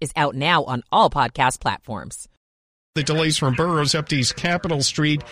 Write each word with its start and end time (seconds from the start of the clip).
is 0.00 0.12
out 0.16 0.34
now 0.34 0.64
on 0.64 0.82
all 0.90 1.10
podcast 1.10 1.60
platforms. 1.60 2.28
The 2.94 3.02
delays 3.02 3.38
from 3.38 3.54
Burroughs 3.54 3.94
up 3.94 4.08
to 4.08 4.16
East 4.16 4.36
Capitol 4.36 4.82
Street. 4.82 5.22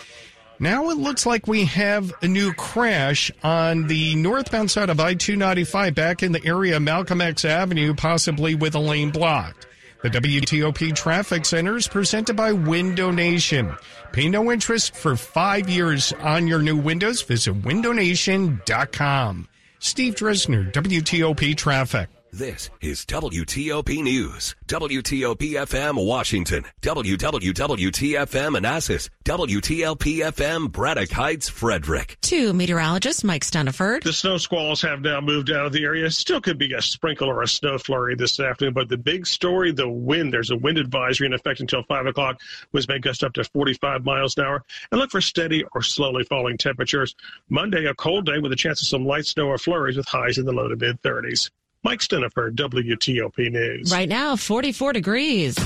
Now 0.59 0.89
it 0.89 0.97
looks 0.97 1.25
like 1.25 1.47
we 1.47 1.65
have 1.65 2.13
a 2.21 2.27
new 2.27 2.53
crash 2.53 3.31
on 3.43 3.87
the 3.87 4.15
northbound 4.15 4.71
side 4.71 4.89
of 4.89 4.99
I 4.99 5.13
295 5.13 5.95
back 5.95 6.21
in 6.21 6.31
the 6.33 6.45
area 6.45 6.77
of 6.77 6.81
Malcolm 6.81 7.21
X 7.21 7.45
Avenue, 7.45 7.93
possibly 7.93 8.55
with 8.55 8.75
a 8.75 8.79
lane 8.79 9.11
blocked. 9.11 9.67
The 10.01 10.09
WTOP 10.09 10.95
Traffic 10.95 11.45
Center 11.45 11.75
is 11.75 11.87
presented 11.87 12.35
by 12.35 12.53
Window 12.53 13.11
Nation. 13.11 13.75
Pay 14.13 14.29
no 14.29 14.51
interest 14.51 14.95
for 14.95 15.15
five 15.15 15.69
years 15.69 16.13
on 16.13 16.47
your 16.47 16.61
new 16.61 16.77
windows. 16.77 17.21
Visit 17.21 17.61
windownation.com. 17.61 19.47
Steve 19.79 20.15
Dresner, 20.15 20.71
WTOP 20.71 21.55
Traffic. 21.55 22.09
This 22.31 22.69
is 22.79 23.05
WTOP 23.05 24.03
News. 24.03 24.55
WTOP 24.67 25.53
FM 25.53 26.05
Washington. 26.05 26.63
WWWTFM 26.83 28.51
Manassas. 28.51 29.09
WTLP 29.25 30.19
FM 30.19 30.71
Braddock 30.71 31.09
Heights 31.09 31.49
Frederick. 31.49 32.17
To 32.21 32.53
meteorologist 32.53 33.23
Mike 33.23 33.43
Stinneford. 33.43 34.03
The 34.03 34.13
snow 34.13 34.37
squalls 34.37 34.79
have 34.83 35.01
now 35.01 35.21
moved 35.21 35.49
out 35.49 35.65
of 35.65 35.73
the 35.73 35.83
area. 35.83 36.11
Still 36.11 36.39
could 36.39 36.59
be 36.59 36.71
a 36.73 36.81
sprinkle 36.83 37.29
or 37.29 37.41
a 37.41 37.47
snow 37.47 37.79
flurry 37.79 38.13
this 38.13 38.39
afternoon, 38.39 38.75
but 38.75 38.89
the 38.89 38.97
big 38.97 39.25
story, 39.25 39.71
the 39.71 39.89
wind. 39.89 40.31
There's 40.31 40.51
a 40.51 40.57
wind 40.57 40.77
advisory 40.77 41.25
in 41.25 41.33
effect 41.33 41.61
until 41.61 41.81
5 41.81 42.05
o'clock, 42.05 42.39
which 42.69 42.87
may 42.87 42.99
gust 42.99 43.23
up 43.23 43.33
to 43.33 43.43
45 43.43 44.05
miles 44.05 44.37
an 44.37 44.45
hour. 44.45 44.63
And 44.91 45.01
look 45.01 45.09
for 45.09 45.21
steady 45.21 45.63
or 45.73 45.81
slowly 45.81 46.25
falling 46.25 46.59
temperatures. 46.59 47.15
Monday, 47.49 47.87
a 47.87 47.95
cold 47.95 48.27
day 48.27 48.37
with 48.37 48.51
a 48.51 48.55
chance 48.55 48.83
of 48.83 48.87
some 48.87 49.03
light 49.03 49.25
snow 49.25 49.47
or 49.47 49.57
flurries 49.57 49.97
with 49.97 50.07
highs 50.07 50.37
in 50.37 50.45
the 50.45 50.53
low 50.53 50.67
to 50.67 50.75
mid 50.75 51.01
30s. 51.01 51.49
Mike 51.81 51.99
Stinneford, 51.99 52.55
WTOP 52.55 53.51
News. 53.51 53.89
Right 53.89 54.09
now, 54.09 54.35
44 54.35 54.91
degrees. 54.91 55.57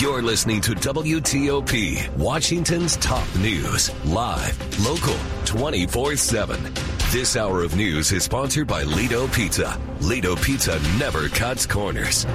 You're 0.00 0.20
listening 0.20 0.60
to 0.62 0.72
WTOP, 0.72 2.16
Washington's 2.16 2.96
top 2.96 3.26
news, 3.36 3.92
live, 4.06 4.84
local, 4.84 5.16
24 5.44 6.16
7. 6.16 6.74
This 7.10 7.36
hour 7.36 7.62
of 7.62 7.76
news 7.76 8.10
is 8.10 8.24
sponsored 8.24 8.66
by 8.66 8.82
Lido 8.82 9.28
Pizza. 9.28 9.80
Lido 10.00 10.34
Pizza 10.34 10.80
never 10.98 11.28
cuts 11.28 11.64
corners. 11.64 12.26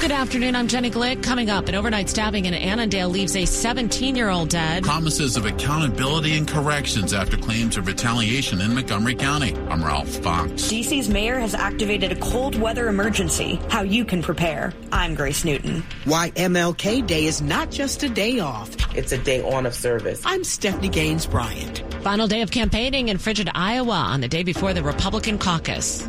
Good 0.00 0.12
afternoon. 0.12 0.56
I'm 0.56 0.66
Jenny 0.66 0.90
Glick. 0.90 1.22
Coming 1.22 1.50
up, 1.50 1.68
an 1.68 1.74
overnight 1.74 2.08
stabbing 2.08 2.46
in 2.46 2.54
Annandale 2.54 3.10
leaves 3.10 3.36
a 3.36 3.44
17 3.44 4.16
year 4.16 4.30
old 4.30 4.48
dead. 4.48 4.82
Promises 4.82 5.36
of 5.36 5.44
accountability 5.44 6.38
and 6.38 6.48
corrections 6.48 7.12
after 7.12 7.36
claims 7.36 7.76
of 7.76 7.86
retaliation 7.86 8.62
in 8.62 8.74
Montgomery 8.74 9.14
County. 9.14 9.54
I'm 9.68 9.84
Ralph 9.84 10.08
Fox. 10.08 10.52
DC's 10.52 11.10
mayor 11.10 11.38
has 11.38 11.54
activated 11.54 12.12
a 12.12 12.16
cold 12.16 12.58
weather 12.58 12.88
emergency. 12.88 13.60
How 13.68 13.82
you 13.82 14.06
can 14.06 14.22
prepare. 14.22 14.72
I'm 14.90 15.14
Grace 15.14 15.44
Newton. 15.44 15.84
Why 16.06 16.30
MLK 16.30 17.06
Day 17.06 17.26
is 17.26 17.42
not 17.42 17.70
just 17.70 18.02
a 18.02 18.08
day 18.08 18.40
off, 18.40 18.74
it's 18.96 19.12
a 19.12 19.18
day 19.18 19.42
on 19.42 19.66
of 19.66 19.74
service. 19.74 20.22
I'm 20.24 20.44
Stephanie 20.44 20.88
Gaines 20.88 21.26
Bryant. 21.26 21.84
Final 22.02 22.26
day 22.26 22.40
of 22.40 22.50
campaigning 22.50 23.08
in 23.08 23.18
frigid 23.18 23.50
Iowa 23.54 23.92
on 23.92 24.22
the 24.22 24.28
day 24.28 24.44
before 24.44 24.72
the 24.72 24.82
Republican 24.82 25.36
caucus. 25.36 26.08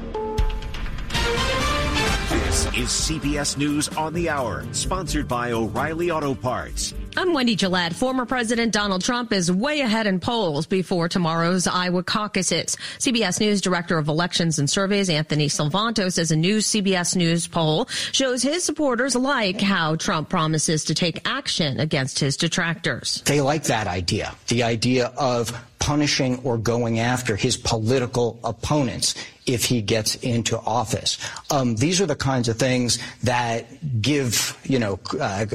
This 2.51 2.66
is 2.66 2.89
CBS 2.89 3.57
News 3.57 3.88
on 3.95 4.13
the 4.13 4.28
Hour, 4.28 4.66
sponsored 4.73 5.25
by 5.25 5.53
O'Reilly 5.53 6.12
Auto 6.12 6.35
Parts. 6.35 6.94
I'm 7.16 7.31
Wendy 7.34 7.56
Gillette. 7.56 7.94
Former 7.94 8.25
President 8.25 8.73
Donald 8.73 9.06
Trump 9.06 9.31
is 9.31 9.50
way 9.50 9.79
ahead 9.79 10.06
in 10.06 10.19
polls 10.19 10.66
before 10.66 11.07
tomorrow's 11.07 11.66
Iowa 11.66 12.03
caucuses. 12.03 12.75
CBS 12.97 13.39
News 13.39 13.62
Director 13.62 13.97
of 13.97 14.09
Elections 14.09 14.59
and 14.59 14.69
Surveys, 14.69 15.09
Anthony 15.09 15.47
Salvanto, 15.47 16.12
says 16.12 16.31
a 16.31 16.35
new 16.35 16.57
CBS 16.57 17.16
News 17.16 17.47
poll 17.47 17.88
shows 18.12 18.44
his 18.44 18.66
supporters 18.66 19.16
like 19.16 19.62
how 19.62 19.95
Trump 19.95 20.28
promises 20.28 20.83
to 20.83 20.94
take 20.94 21.25
action 21.25 21.79
against 21.79 22.19
his 22.19 22.35
detractors. 22.35 23.22
They 23.22 23.39
like 23.39 23.63
that 23.63 23.88
idea. 23.88 24.35
The 24.50 24.63
idea 24.63 25.13
of 25.18 25.57
punishing 25.79 26.39
or 26.44 26.57
going 26.57 27.00
after 27.00 27.35
his 27.38 27.56
political 27.56 28.39
opponents 28.44 29.16
if 29.46 29.66
he 29.66 29.81
gets 29.81 30.16
into 30.16 30.59
office. 30.59 31.18
Um, 31.50 31.75
these 31.75 32.00
are 32.02 32.06
the 32.06 32.16
kinds 32.16 32.47
of 32.47 32.57
things 32.57 33.00
that 33.24 33.66
give, 34.02 34.57
you 34.63 34.79
know, 34.79 35.00
uh, 35.19 35.46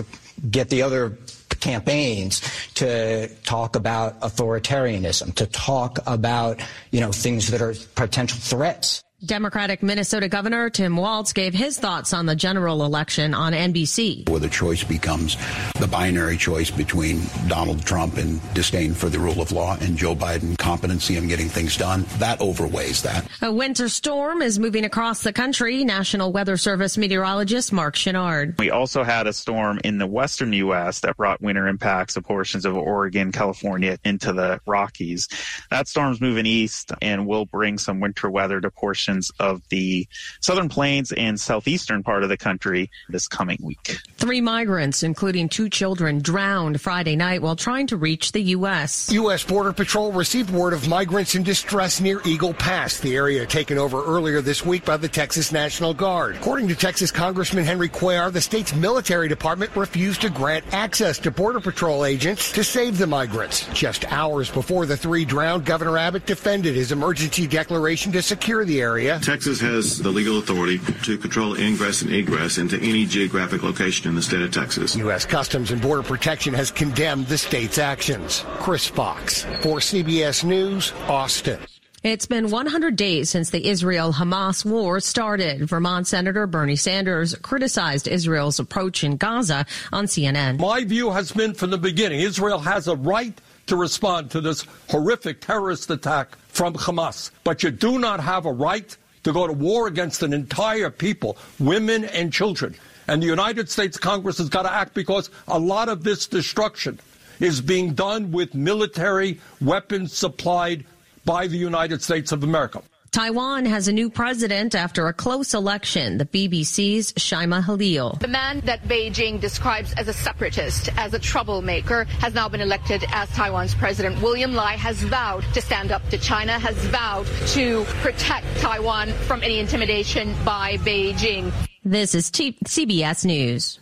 get 0.51 0.69
the 0.69 0.83
other 0.83 1.17
campaigns 1.61 2.41
to 2.75 3.29
talk 3.45 3.77
about 3.77 4.21
authoritarianism, 4.21 5.35
to 5.35 5.47
talk 5.47 5.99
about, 6.07 6.61
you 6.91 7.01
know, 7.01 7.13
things 7.13 7.51
that 7.51 7.63
are 7.63 7.75
potential 7.95 8.39
threats. 8.39 9.03
Democratic 9.25 9.83
Minnesota 9.83 10.29
Governor 10.29 10.69
Tim 10.69 10.95
Walz 10.95 11.33
gave 11.33 11.55
his 11.55 11.79
thoughts 11.79 12.13
on 12.13 12.27
the 12.27 12.37
general 12.37 12.85
election 12.85 13.33
on 13.33 13.55
NBC. 13.55 14.29
Where 14.29 14.41
the 14.41 14.49
choice 14.51 14.85
becomes 14.85 15.39
the 15.81 15.87
binary 15.87 16.37
choice 16.37 16.71
between 16.71 17.23
Donald 17.49 17.83
Trump 17.83 18.19
and 18.19 18.43
disdain 18.53 18.93
for 18.93 19.09
the 19.09 19.19
rule 19.19 19.41
of 19.41 19.53
law 19.53 19.79
and 19.81 19.97
Joe 19.97 20.15
Biden 20.15 20.59
competency 20.59 21.17
in 21.17 21.29
getting 21.29 21.49
things 21.49 21.79
done, 21.79 22.05
that 22.19 22.43
overweighs 22.43 23.03
that. 23.05 23.27
A 23.41 23.51
winter 23.51 23.89
storm 23.89 24.43
is 24.43 24.59
moving 24.59 24.85
across 24.85 25.23
the 25.23 25.33
country. 25.33 25.83
National 25.83 26.31
Weather 26.31 26.59
Service 26.59 26.99
meteorologist 26.99 27.73
Mark 27.73 27.95
Chenard. 27.95 28.59
We 28.59 28.71
also 28.71 29.03
had 29.03 29.27
a 29.27 29.33
storm 29.33 29.81
in 29.83 29.97
the 29.97 30.07
western 30.07 30.53
U.S. 30.53 31.01
that 31.01 31.17
brought 31.17 31.41
winter 31.41 31.69
impacts 31.69 32.15
to 32.15 32.23
portions 32.23 32.67
of 32.67 32.77
Oregon, 32.77 33.33
California 33.33 33.99
into 34.05 34.35
the 34.35 34.61
Rockies. 34.67 35.29
That 35.71 35.89
storm's 35.89 36.21
moving 36.21 36.45
east 36.45 36.93
and 37.01 37.27
will 37.27 37.47
bring 37.47 37.79
some 37.79 38.01
winter 38.01 38.31
weather 38.31 38.61
to 38.61 38.71
portions 38.71 39.06
of 39.39 39.63
the 39.69 40.07
southern 40.41 40.69
plains 40.69 41.13
and 41.13 41.39
southeastern 41.39 42.03
part 42.03 42.23
of 42.23 42.29
the 42.29 42.37
country 42.37 42.91
this 43.09 43.29
coming 43.29 43.59
week. 43.63 43.99
Three 44.17 44.41
migrants, 44.41 45.03
including 45.03 45.49
two 45.49 45.69
children, 45.69 46.21
drowned 46.21 46.81
Friday 46.81 47.17
night 47.17 47.43
while 47.43 47.57
trying 47.57 47.87
to 47.89 47.97
reach 47.97 48.33
the 48.33 48.43
U.S. 48.43 49.11
U.S. 49.13 49.45
Border 49.45 49.73
Patrol 49.73 50.13
received 50.13 50.51
word 50.51 50.73
of 50.73 50.89
migrants 50.89 51.35
in 51.35 51.43
distress 51.43 52.01
near 52.01 52.21
Eagle 52.25 52.55
Pass, 52.55 52.99
the 53.01 53.15
area 53.15 53.47
taken 53.47 53.79
over 53.79 54.05
earlier 54.05 54.41
this 54.41 54.65
week 54.65 54.85
by 54.85 54.97
the 54.97 55.09
Texas 55.09 55.53
National 55.53 55.95
Guard. 55.95 56.37
According 56.37 56.69
to 56.69 56.75
Texas 56.75 57.11
Congressman 57.13 57.65
Henry 57.65 57.89
Cuellar, 57.89 58.33
the 58.33 58.41
state's 58.41 58.75
military 58.75 59.29
department 59.29 59.75
refused 59.77 60.23
to 60.23 60.31
grant 60.31 60.65
access 60.73 61.19
to 61.21 61.31
Border 61.31 61.61
Patrol 61.61 62.05
agents 62.05 62.53
to 62.53 62.65
save 62.65 62.99
the 62.99 63.07
migrants. 63.07 63.67
Just 63.73 64.11
hours 64.11 64.51
before 64.51 64.87
the 64.87 64.97
three 64.97 65.25
drowned, 65.25 65.65
Governor 65.65 65.99
Abbott 65.99 66.27
defended 66.27 66.75
his 66.75 66.93
emergency 66.93 67.47
declaration 67.47 68.13
to 68.13 68.23
secure 68.23 68.65
the 68.65 68.81
area 68.81 68.96
area. 68.97 69.21
Texas 69.21 69.61
has 69.61 69.99
the 69.99 70.11
legal 70.11 70.39
authority 70.39 70.79
to 71.03 71.19
control 71.19 71.55
ingress 71.55 72.01
and 72.03 72.13
egress 72.13 72.57
into 72.57 72.79
any 72.79 73.05
geographic 73.05 73.63
location 73.63 74.09
in 74.09 74.15
the 74.15 74.23
state 74.23 74.41
of 74.41 74.51
Texas. 74.51 74.97
U.S. 74.97 75.27
Customs 75.27 75.71
and 75.71 75.83
Border 75.83 76.03
Protection 76.03 76.55
has 76.55 76.71
condemned 76.71 77.27
the 77.27 77.37
state's 77.37 77.79
actions. 77.79 78.43
Chris 78.59 78.87
Fox 78.87 79.43
for 79.61 79.81
CBS 79.81 80.45
News, 80.45 80.93
Austin. 81.09 81.59
It's 82.03 82.27
been 82.27 82.51
100 82.51 82.95
days 82.95 83.31
since 83.31 83.51
the 83.51 83.67
Israel 83.69 84.13
Hamas 84.13 84.65
war 84.65 85.01
started. 85.01 85.69
Vermont 85.69 86.07
Senator 86.07 86.47
Bernie 86.47 86.77
Sanders 86.77 87.35
criticized 87.43 88.07
Israel's 88.07 88.61
approach 88.61 89.03
in 89.03 89.17
Gaza 89.17 89.67
on 89.93 90.07
CNN. 90.07 90.59
My 90.59 90.85
view 90.85 91.11
has 91.11 91.33
been 91.33 91.53
from 91.53 91.71
the 91.71 91.79
beginning 91.79 92.21
Israel 92.21 92.61
has 92.61 92.87
a 92.87 92.97
right 92.97 93.39
to 93.67 93.77
respond 93.77 94.31
to 94.31 94.41
this 94.41 94.65
horrific 94.89 95.41
terrorist 95.41 95.91
attack 95.91 96.37
from 96.49 96.75
Hamas. 96.75 97.31
But 97.45 97.63
you 97.63 97.71
do 97.71 97.99
not 97.99 98.21
have 98.21 98.47
a 98.47 98.53
right 98.53 98.97
to 99.25 99.33
go 99.33 99.47
to 99.47 99.53
war 99.53 99.89
against 99.89 100.23
an 100.23 100.33
entire 100.33 100.91
people, 100.91 101.37
women 101.59 102.05
and 102.05 102.33
children. 102.33 102.77
And 103.09 103.23
the 103.23 103.27
United 103.27 103.69
States 103.69 103.99
Congress 103.99 104.39
has 104.39 104.49
got 104.49 104.63
to 104.63 104.73
act 104.73 104.95
because 104.95 105.31
a 105.49 105.59
lot 105.59 105.89
of 105.89 106.05
this 106.05 106.27
destruction 106.27 106.99
is 107.41 107.61
being 107.61 107.95
done 107.95 108.33
with 108.33 108.55
military 108.55 109.41
weapons 109.61 110.13
supplied 110.13 110.85
by 111.25 111.47
the 111.47 111.59
United 111.59 112.03
States 112.03 112.33
of 112.33 112.43
America. 112.45 112.83
Taiwan 113.17 113.65
has 113.65 113.89
a 113.89 113.93
new 113.95 114.11
president 114.11 114.75
after 114.75 115.07
a 115.07 115.13
close 115.15 115.55
election. 115.55 116.19
The 116.19 116.27
BBC's 116.27 117.15
Shaimaa 117.15 117.65
Khalil. 117.65 118.19
The 118.21 118.29
man 118.29 118.61
that 118.67 118.83
Beijing 118.83 119.41
describes 119.41 119.95
as 119.95 120.09
a 120.09 120.13
separatist, 120.13 120.91
as 120.99 121.15
a 121.15 121.19
troublemaker, 121.19 122.05
has 122.21 122.35
now 122.35 122.47
been 122.47 122.61
elected 122.61 123.07
as 123.15 123.31
Taiwan's 123.31 123.75
president. 123.75 124.21
William 124.21 124.53
Lai 124.53 124.73
has 124.73 125.03
vowed 125.03 125.45
to 125.55 125.63
stand 125.63 125.93
up 125.93 126.07
to 126.11 126.19
China, 126.19 126.59
has 126.59 126.77
vowed 126.89 127.27
to 127.55 127.85
protect 128.03 128.47
Taiwan 128.59 129.09
from 129.25 129.43
any 129.43 129.61
intimidation 129.61 130.35
by 130.45 130.77
Beijing. 130.77 131.51
This 131.87 132.15
is 132.15 132.31
T- 132.31 132.59
CBS 132.67 133.25
News. 133.25 133.81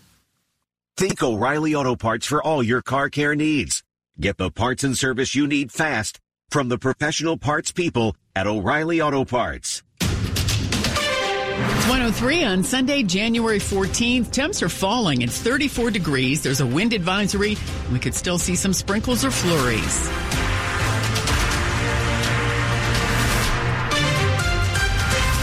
Think 0.96 1.20
O'Reilly 1.20 1.74
Auto 1.74 1.96
Parts 1.96 2.24
for 2.24 2.40
all 2.40 2.62
your 2.62 2.82
car 2.82 3.10
care 3.10 3.34
needs. 3.34 3.82
Get 4.20 4.38
the 4.38 4.52
parts 4.52 4.84
and 4.84 4.96
service 4.96 5.34
you 5.34 5.48
need 5.48 5.72
fast 5.72 6.20
from 6.50 6.68
the 6.68 6.78
professional 6.78 7.36
parts 7.36 7.72
people 7.72 8.14
at 8.36 8.46
O'Reilly 8.46 9.00
Auto 9.00 9.24
Parts. 9.24 9.82
It's 10.00 11.88
103 11.88 12.44
on 12.44 12.64
Sunday, 12.64 13.02
January 13.02 13.58
14th. 13.58 14.32
Temps 14.32 14.62
are 14.62 14.68
falling. 14.68 15.22
It's 15.22 15.38
34 15.40 15.90
degrees. 15.90 16.42
There's 16.42 16.60
a 16.60 16.66
wind 16.66 16.92
advisory. 16.92 17.56
We 17.92 17.98
could 17.98 18.14
still 18.14 18.38
see 18.38 18.56
some 18.56 18.72
sprinkles 18.72 19.24
or 19.24 19.30
flurries. 19.30 20.08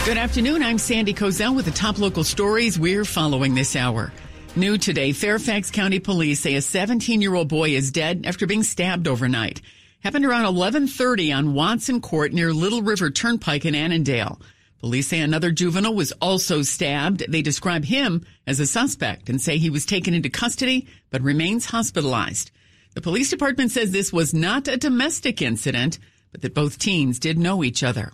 Good 0.06 0.18
afternoon. 0.18 0.62
I'm 0.64 0.78
Sandy 0.78 1.14
Kozel 1.14 1.56
with 1.56 1.66
the 1.66 1.72
top 1.72 1.98
local 2.00 2.26
stories 2.26 2.78
we're 2.78 3.06
following 3.06 3.56
this 3.56 3.76
hour. 3.76 4.12
New 4.58 4.78
today, 4.78 5.14
Fairfax 5.14 5.72
County 5.72 6.00
Police 6.00 6.42
say 6.42 6.56
a 6.56 6.62
17 6.62 7.22
year 7.22 7.34
old 7.36 7.48
boy 7.48 7.70
is 7.70 7.92
dead 7.92 8.24
after 8.26 8.46
being 8.46 8.64
stabbed 8.64 9.08
overnight. 9.08 9.62
Happened 10.04 10.26
around 10.26 10.46
1130 10.46 11.32
on 11.32 11.54
Watson 11.54 12.02
Court 12.02 12.34
near 12.34 12.52
Little 12.52 12.82
River 12.82 13.12
Turnpike 13.12 13.66
in 13.66 13.76
Annandale. 13.76 14.42
Police 14.80 15.06
say 15.06 15.20
another 15.20 15.52
juvenile 15.52 15.94
was 15.94 16.12
also 16.14 16.64
stabbed. 16.64 17.24
They 17.30 17.44
describe 17.44 17.86
him 17.86 18.26
as 18.48 18.60
a 18.60 18.66
suspect 18.66 19.30
and 19.30 19.40
say 19.40 19.60
he 19.60 19.70
was 19.70 19.86
taken 19.86 20.16
into 20.16 20.28
custody 20.28 20.88
but 21.12 21.22
remains 21.22 21.68
hospitalized. 21.68 22.50
The 22.96 23.02
police 23.02 23.30
department 23.30 23.70
says 23.70 23.92
this 23.92 24.12
was 24.12 24.34
not 24.34 24.68
a 24.68 24.76
domestic 24.76 25.40
incident, 25.40 26.00
but 26.32 26.42
that 26.42 26.56
both 26.56 26.80
teens 26.80 27.20
did 27.20 27.38
know 27.38 27.64
each 27.64 27.84
other. 27.84 28.12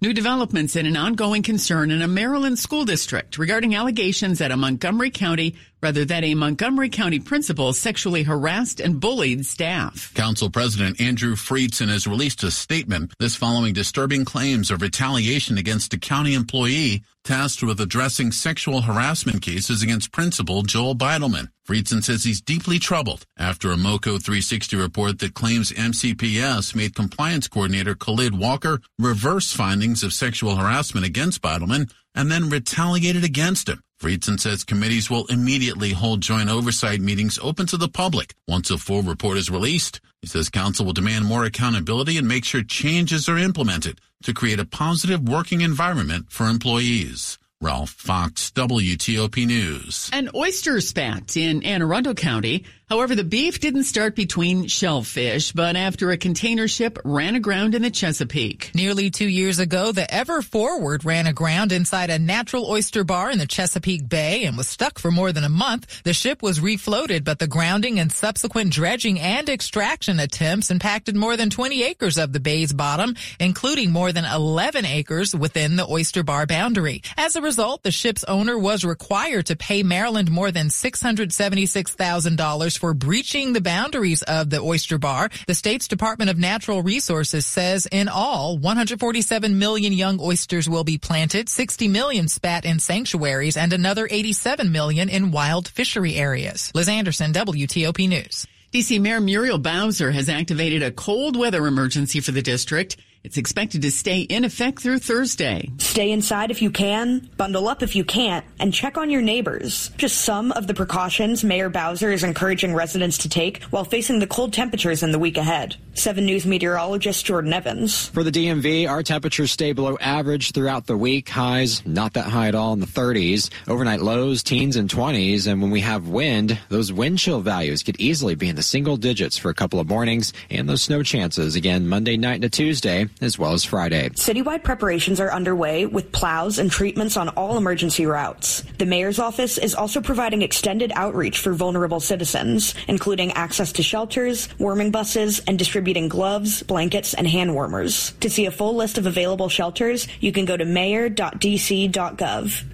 New 0.00 0.12
developments 0.12 0.74
in 0.74 0.86
an 0.86 0.96
ongoing 0.96 1.42
concern 1.42 1.92
in 1.92 2.02
a 2.02 2.08
Maryland 2.08 2.58
school 2.58 2.84
district 2.84 3.38
regarding 3.38 3.76
allegations 3.76 4.38
that 4.38 4.50
a 4.50 4.56
Montgomery 4.56 5.10
County, 5.10 5.54
rather 5.82 6.04
than 6.04 6.24
a 6.24 6.34
Montgomery 6.34 6.88
County 6.88 7.18
principal 7.18 7.72
sexually 7.72 8.22
harassed 8.22 8.80
and 8.80 9.00
bullied 9.00 9.46
staff. 9.46 10.12
Council 10.14 10.50
President 10.50 11.00
Andrew 11.00 11.34
Friedson 11.34 11.88
has 11.88 12.06
released 12.06 12.42
a 12.42 12.50
statement 12.50 13.12
this 13.18 13.36
following 13.36 13.72
disturbing 13.72 14.24
claims 14.24 14.70
of 14.70 14.82
retaliation 14.82 15.58
against 15.58 15.94
a 15.94 15.98
county 15.98 16.34
employee 16.34 17.02
tasked 17.24 17.62
with 17.62 17.80
addressing 17.80 18.32
sexual 18.32 18.80
harassment 18.80 19.42
cases 19.42 19.82
against 19.82 20.12
Principal 20.12 20.62
Joel 20.62 20.94
Beidelman. 20.94 21.48
Friedson 21.68 22.02
says 22.02 22.24
he's 22.24 22.40
deeply 22.40 22.78
troubled 22.78 23.26
after 23.36 23.70
a 23.70 23.76
MoCo 23.76 24.16
360 24.16 24.76
report 24.76 25.18
that 25.18 25.34
claims 25.34 25.70
MCPS 25.70 26.74
made 26.74 26.94
compliance 26.94 27.46
coordinator 27.46 27.94
Khalid 27.94 28.38
Walker 28.38 28.80
reverse 28.98 29.52
findings 29.52 30.02
of 30.02 30.14
sexual 30.14 30.56
harassment 30.56 31.04
against 31.04 31.42
Beidelman 31.42 31.92
and 32.18 32.30
then 32.30 32.50
retaliated 32.50 33.22
against 33.22 33.68
him. 33.68 33.80
Friedson 34.00 34.38
says 34.38 34.64
committees 34.64 35.08
will 35.08 35.26
immediately 35.26 35.92
hold 35.92 36.20
joint 36.20 36.50
oversight 36.50 37.00
meetings 37.00 37.38
open 37.40 37.66
to 37.66 37.76
the 37.76 37.88
public 37.88 38.34
once 38.46 38.70
a 38.70 38.78
full 38.78 39.02
report 39.02 39.38
is 39.38 39.50
released. 39.50 40.00
He 40.20 40.26
says 40.26 40.50
council 40.50 40.84
will 40.84 40.92
demand 40.92 41.24
more 41.24 41.44
accountability 41.44 42.18
and 42.18 42.26
make 42.26 42.44
sure 42.44 42.62
changes 42.62 43.28
are 43.28 43.38
implemented 43.38 44.00
to 44.24 44.34
create 44.34 44.58
a 44.58 44.64
positive 44.64 45.28
working 45.28 45.60
environment 45.60 46.26
for 46.28 46.48
employees. 46.48 47.38
Ralph 47.60 47.90
Fox, 47.90 48.52
WTOP 48.52 49.44
News. 49.46 50.10
An 50.12 50.30
oyster 50.34 50.80
spat 50.80 51.36
in 51.36 51.64
Anne 51.64 51.82
Arundel 51.82 52.14
County. 52.14 52.64
However, 52.88 53.14
the 53.14 53.22
beef 53.22 53.60
didn't 53.60 53.84
start 53.84 54.16
between 54.16 54.66
shellfish, 54.66 55.52
but 55.52 55.76
after 55.76 56.10
a 56.10 56.16
container 56.16 56.66
ship 56.66 56.98
ran 57.04 57.34
aground 57.34 57.74
in 57.74 57.82
the 57.82 57.90
Chesapeake. 57.90 58.70
Nearly 58.74 59.10
two 59.10 59.28
years 59.28 59.58
ago, 59.58 59.92
the 59.92 60.10
Ever 60.12 60.40
Forward 60.40 61.04
ran 61.04 61.26
aground 61.26 61.70
inside 61.70 62.08
a 62.08 62.18
natural 62.18 62.64
oyster 62.64 63.04
bar 63.04 63.30
in 63.30 63.38
the 63.38 63.46
Chesapeake 63.46 64.08
Bay 64.08 64.44
and 64.44 64.56
was 64.56 64.68
stuck 64.68 64.98
for 64.98 65.10
more 65.10 65.32
than 65.32 65.44
a 65.44 65.50
month. 65.50 66.02
The 66.02 66.14
ship 66.14 66.42
was 66.42 66.60
refloated, 66.60 67.24
but 67.24 67.38
the 67.38 67.46
grounding 67.46 68.00
and 68.00 68.10
subsequent 68.10 68.72
dredging 68.72 69.20
and 69.20 69.50
extraction 69.50 70.18
attempts 70.18 70.70
impacted 70.70 71.14
more 71.14 71.36
than 71.36 71.50
20 71.50 71.82
acres 71.82 72.16
of 72.16 72.32
the 72.32 72.40
bay's 72.40 72.72
bottom, 72.72 73.16
including 73.38 73.90
more 73.90 74.12
than 74.12 74.24
11 74.24 74.86
acres 74.86 75.36
within 75.36 75.76
the 75.76 75.86
oyster 75.86 76.22
bar 76.22 76.46
boundary. 76.46 77.02
As 77.18 77.36
a 77.36 77.42
result, 77.42 77.82
the 77.82 77.90
ship's 77.90 78.24
owner 78.24 78.58
was 78.58 78.82
required 78.82 79.44
to 79.46 79.56
pay 79.56 79.82
Maryland 79.82 80.30
more 80.30 80.50
than 80.50 80.68
$676,000 80.68 82.77
for 82.78 82.94
breaching 82.94 83.52
the 83.52 83.60
boundaries 83.60 84.22
of 84.22 84.50
the 84.50 84.60
oyster 84.60 84.96
bar. 84.96 85.28
The 85.46 85.54
state's 85.54 85.88
Department 85.88 86.30
of 86.30 86.38
Natural 86.38 86.82
Resources 86.82 87.44
says 87.44 87.86
in 87.90 88.08
all, 88.08 88.56
147 88.56 89.58
million 89.58 89.92
young 89.92 90.20
oysters 90.20 90.68
will 90.68 90.84
be 90.84 90.96
planted, 90.96 91.48
60 91.48 91.88
million 91.88 92.28
spat 92.28 92.64
in 92.64 92.78
sanctuaries, 92.78 93.56
and 93.56 93.72
another 93.72 94.08
87 94.10 94.72
million 94.72 95.08
in 95.08 95.30
wild 95.30 95.68
fishery 95.68 96.14
areas. 96.14 96.72
Liz 96.74 96.88
Anderson, 96.88 97.32
WTOP 97.32 98.08
News. 98.08 98.46
DC 98.72 99.00
Mayor 99.00 99.20
Muriel 99.20 99.56
Bowser 99.56 100.10
has 100.10 100.28
activated 100.28 100.82
a 100.82 100.90
cold 100.90 101.38
weather 101.38 101.66
emergency 101.66 102.20
for 102.20 102.32
the 102.32 102.42
district. 102.42 102.98
It's 103.24 103.36
expected 103.36 103.82
to 103.82 103.90
stay 103.90 104.20
in 104.20 104.44
effect 104.44 104.80
through 104.80 105.00
Thursday. 105.00 105.70
Stay 105.78 106.12
inside 106.12 106.50
if 106.50 106.62
you 106.62 106.70
can, 106.70 107.28
bundle 107.36 107.68
up 107.68 107.82
if 107.82 107.96
you 107.96 108.04
can't, 108.04 108.44
and 108.60 108.72
check 108.72 108.96
on 108.96 109.10
your 109.10 109.22
neighbors. 109.22 109.90
Just 109.96 110.22
some 110.22 110.52
of 110.52 110.66
the 110.66 110.74
precautions 110.74 111.42
Mayor 111.42 111.68
Bowser 111.68 112.12
is 112.12 112.22
encouraging 112.22 112.74
residents 112.74 113.18
to 113.18 113.28
take 113.28 113.62
while 113.64 113.84
facing 113.84 114.20
the 114.20 114.26
cold 114.26 114.52
temperatures 114.52 115.02
in 115.02 115.10
the 115.10 115.18
week 115.18 115.36
ahead. 115.36 115.76
7 115.98 116.24
News 116.24 116.46
meteorologist 116.46 117.24
Jordan 117.26 117.52
Evans. 117.52 118.08
For 118.08 118.22
the 118.22 118.30
DMV, 118.30 118.88
our 118.88 119.02
temperatures 119.02 119.50
stay 119.50 119.72
below 119.72 119.98
average 120.00 120.52
throughout 120.52 120.86
the 120.86 120.96
week. 120.96 121.28
Highs 121.28 121.84
not 121.86 122.14
that 122.14 122.26
high 122.26 122.48
at 122.48 122.54
all 122.54 122.72
in 122.72 122.80
the 122.80 122.86
30s. 122.86 123.50
Overnight 123.66 124.00
lows, 124.00 124.42
teens 124.42 124.76
and 124.76 124.88
20s. 124.88 125.46
And 125.46 125.60
when 125.60 125.70
we 125.70 125.80
have 125.80 126.08
wind, 126.08 126.58
those 126.68 126.92
wind 126.92 127.18
chill 127.18 127.40
values 127.40 127.82
could 127.82 128.00
easily 128.00 128.34
be 128.34 128.48
in 128.48 128.56
the 128.56 128.62
single 128.62 128.96
digits 128.96 129.36
for 129.36 129.50
a 129.50 129.54
couple 129.54 129.80
of 129.80 129.88
mornings. 129.88 130.32
And 130.50 130.68
those 130.68 130.82
snow 130.82 131.02
chances 131.02 131.56
again 131.56 131.88
Monday 131.88 132.16
night 132.16 132.36
into 132.36 132.48
Tuesday 132.48 133.06
as 133.20 133.38
well 133.38 133.52
as 133.52 133.64
Friday. 133.64 134.10
Citywide 134.10 134.62
preparations 134.62 135.20
are 135.20 135.32
underway 135.32 135.86
with 135.86 136.12
plows 136.12 136.58
and 136.58 136.70
treatments 136.70 137.16
on 137.16 137.28
all 137.30 137.56
emergency 137.56 138.06
routes. 138.06 138.62
The 138.78 138.86
mayor's 138.86 139.18
office 139.18 139.58
is 139.58 139.74
also 139.74 140.00
providing 140.00 140.42
extended 140.42 140.92
outreach 140.94 141.38
for 141.38 141.52
vulnerable 141.52 142.00
citizens, 142.00 142.74
including 142.86 143.32
access 143.32 143.72
to 143.72 143.82
shelters, 143.82 144.48
warming 144.58 144.90
buses, 144.90 145.40
and 145.46 145.58
distributing 145.88 146.08
gloves, 146.10 146.62
blankets, 146.64 147.14
and 147.14 147.26
hand 147.26 147.54
warmers. 147.54 148.12
To 148.20 148.28
see 148.28 148.44
a 148.44 148.50
full 148.50 148.76
list 148.76 148.98
of 148.98 149.06
available 149.06 149.48
shelters, 149.48 150.06
you 150.20 150.32
can 150.32 150.44
go 150.44 150.54
to 150.54 150.66
mayor.dc.gov. 150.66 151.16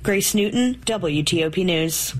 Grace 0.03 0.35
Newton, 0.35 0.75
WTOP 0.85 1.65
News. 1.65 2.13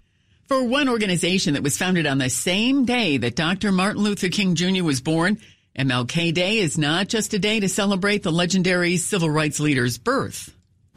For 0.47 0.63
one 0.63 0.89
organization 0.89 1.55
that 1.55 1.65
was 1.65 1.77
founded 1.77 2.07
on 2.07 2.19
the 2.19 2.31
same 2.31 2.85
day 2.85 3.17
that 3.17 3.35
Dr. 3.35 3.73
Martin 3.73 4.05
Luther 4.05 4.29
King 4.29 4.55
Jr. 4.55 4.85
was 4.85 5.01
born, 5.01 5.39
MLK 5.77 6.33
Day 6.33 6.59
is 6.59 6.79
not 6.79 7.09
just 7.09 7.35
a 7.35 7.41
day 7.41 7.59
to 7.59 7.69
celebrate 7.69 8.23
the 8.23 8.31
legendary 8.31 8.97
civil 8.97 9.31
rights 9.31 9.59
leader's 9.59 9.99
birth. 9.99 10.54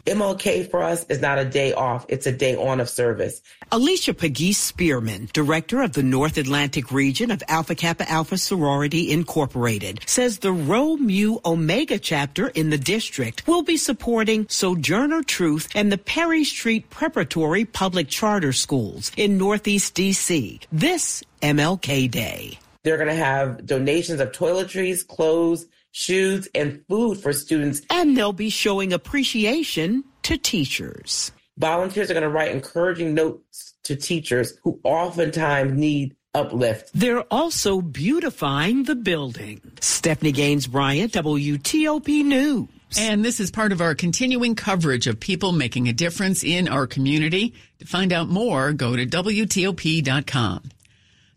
MLK 0.08 0.72
for 0.72 0.82
us 0.82 1.06
is 1.10 1.20
not 1.20 1.38
a 1.38 1.44
day 1.44 1.74
off, 1.74 2.06
it's 2.08 2.26
a 2.26 2.32
day 2.32 2.56
on 2.56 2.80
of 2.80 2.90
service. 2.90 3.42
Alicia 3.72 4.14
Pagis 4.14 4.56
Spearman, 4.56 5.30
director 5.34 5.82
of 5.82 5.92
the 5.94 6.04
North 6.04 6.38
Atlantic 6.38 6.92
region 6.92 7.30
of 7.30 7.44
Alpha 7.50 7.76
Kappa 7.76 8.10
Alpha 8.10 8.38
Sorority 8.38 9.12
Incorporated, 9.12 10.00
says 10.06 10.40
the 10.40 10.54
Rho 10.54 10.96
Mu 10.96 11.40
Omega 11.46 12.00
chapter 12.00 12.48
in 12.48 12.70
the 12.70 12.78
district 12.78 13.46
will 13.48 13.64
be 13.64 13.76
supporting 13.76 14.48
Sojourner 14.48 15.24
Truth 15.24 15.68
and 15.76 15.92
the 15.92 15.98
Perry 15.98 16.46
Street 16.46 16.90
Preparatory 16.90 17.66
Public 17.66 18.08
Charter 18.08 18.54
Schools 18.54 19.12
in 19.18 19.38
Northeast 19.38 19.94
DC 19.96 20.62
this 20.72 21.22
MLK 21.42 22.10
Day. 22.10 22.58
They're 22.84 22.96
going 22.96 23.10
to 23.10 23.16
have 23.16 23.66
donations 23.66 24.22
of 24.22 24.32
toiletries, 24.32 25.06
clothes, 25.06 25.66
shoes, 25.98 26.48
and 26.54 26.84
food 26.88 27.18
for 27.18 27.34
students. 27.34 27.82
And 27.90 28.16
they'll 28.16 28.32
be 28.32 28.52
showing 28.52 28.94
appreciation 28.94 30.04
to 30.24 30.38
teachers. 30.38 31.32
Volunteers 31.58 32.12
are 32.12 32.14
going 32.14 32.24
to 32.24 32.30
write 32.30 32.52
encouraging 32.52 33.16
notes 33.16 33.74
to 33.84 33.96
teachers 33.96 34.54
who 34.64 34.80
oftentimes 34.84 35.74
need 35.74 36.16
uplift. 36.36 36.92
They're 36.94 37.24
also 37.34 37.82
beautifying 37.82 38.84
the 38.84 38.96
building. 38.96 39.60
Stephanie 39.82 40.32
Gaines 40.32 40.68
Bryant, 40.68 41.14
WTOP 41.14 42.24
News. 42.24 42.70
And 42.98 43.26
this 43.26 43.40
is 43.40 43.50
part 43.50 43.72
of 43.72 43.82
our 43.82 43.96
continuing 43.96 44.54
coverage 44.54 45.08
of 45.08 45.20
people 45.20 45.52
making 45.52 45.88
a 45.88 45.94
difference 45.94 46.44
in 46.44 46.68
our 46.68 46.86
community. 46.86 47.56
To 47.80 47.88
find 47.88 48.14
out 48.14 48.30
more, 48.30 48.72
go 48.72 48.96
to 48.96 49.06
WTOP.com. 49.06 50.62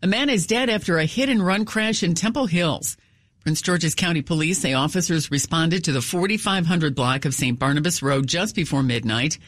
A 0.03 0.07
man 0.07 0.29
is 0.29 0.45
dead 0.47 0.69
after 0.69 0.97
a 0.97 1.05
hit 1.05 1.29
and 1.29 1.45
run 1.45 1.65
crash 1.65 2.03
in 2.03 2.13
Temple 2.13 2.45
Hills. 2.45 2.95
Prince 3.41 3.63
George's 3.63 3.95
County 3.95 4.21
Police 4.21 4.59
say 4.59 4.73
officers 4.73 5.31
responded 5.31 5.85
to 5.85 5.91
the 5.91 6.01
4500 6.01 6.93
block 6.93 7.25
of 7.25 7.33
St. 7.33 7.57
Barnabas 7.57 8.03
Road 8.03 8.27
just 8.27 8.53
before 8.53 8.83
midnight. 8.83 9.39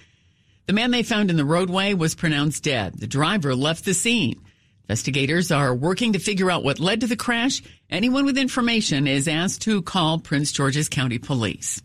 The 0.65 0.73
man 0.73 0.89
they 0.89 1.03
found 1.03 1.29
in 1.29 1.37
the 1.37 1.45
roadway 1.45 1.93
was 1.93 2.15
pronounced 2.15 2.63
dead. 2.63 2.95
The 2.99 3.05
driver 3.05 3.53
left 3.55 3.85
the 3.85 3.93
scene. 3.93 4.41
Investigators 4.85 5.51
are 5.51 5.75
working 5.75 6.13
to 6.13 6.19
figure 6.19 6.49
out 6.49 6.63
what 6.63 6.79
led 6.79 7.01
to 7.01 7.07
the 7.07 7.15
crash. 7.15 7.61
Anyone 7.89 8.25
with 8.25 8.37
information 8.37 9.05
is 9.05 9.27
asked 9.27 9.61
to 9.63 9.83
call 9.83 10.17
Prince 10.17 10.51
George's 10.51 10.89
County 10.89 11.19
Police. 11.19 11.81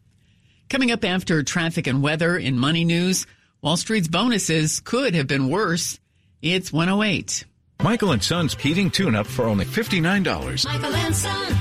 Coming 0.71 0.91
up 0.91 1.05
after 1.05 1.43
traffic 1.43 1.87
and 1.87 2.03
weather 2.03 2.39
in 2.39 2.59
Money 2.59 2.85
News, 2.85 3.27
Wall 3.61 3.77
Street's 3.77 4.09
bonuses 4.09 4.81
could 4.81 5.15
have 5.15 5.27
been 5.27 5.51
worse. 5.51 5.99
It's 6.41 6.73
108. 6.73 7.45
Michael 7.83 8.13
and 8.13 8.23
Son's 8.23 8.55
heating 8.55 8.91
tune 8.91 9.15
up 9.15 9.27
for 9.27 9.45
only 9.45 9.65
$59. 9.67 10.65
Michael 10.65 10.95
and 10.95 11.15
Son. 11.15 11.57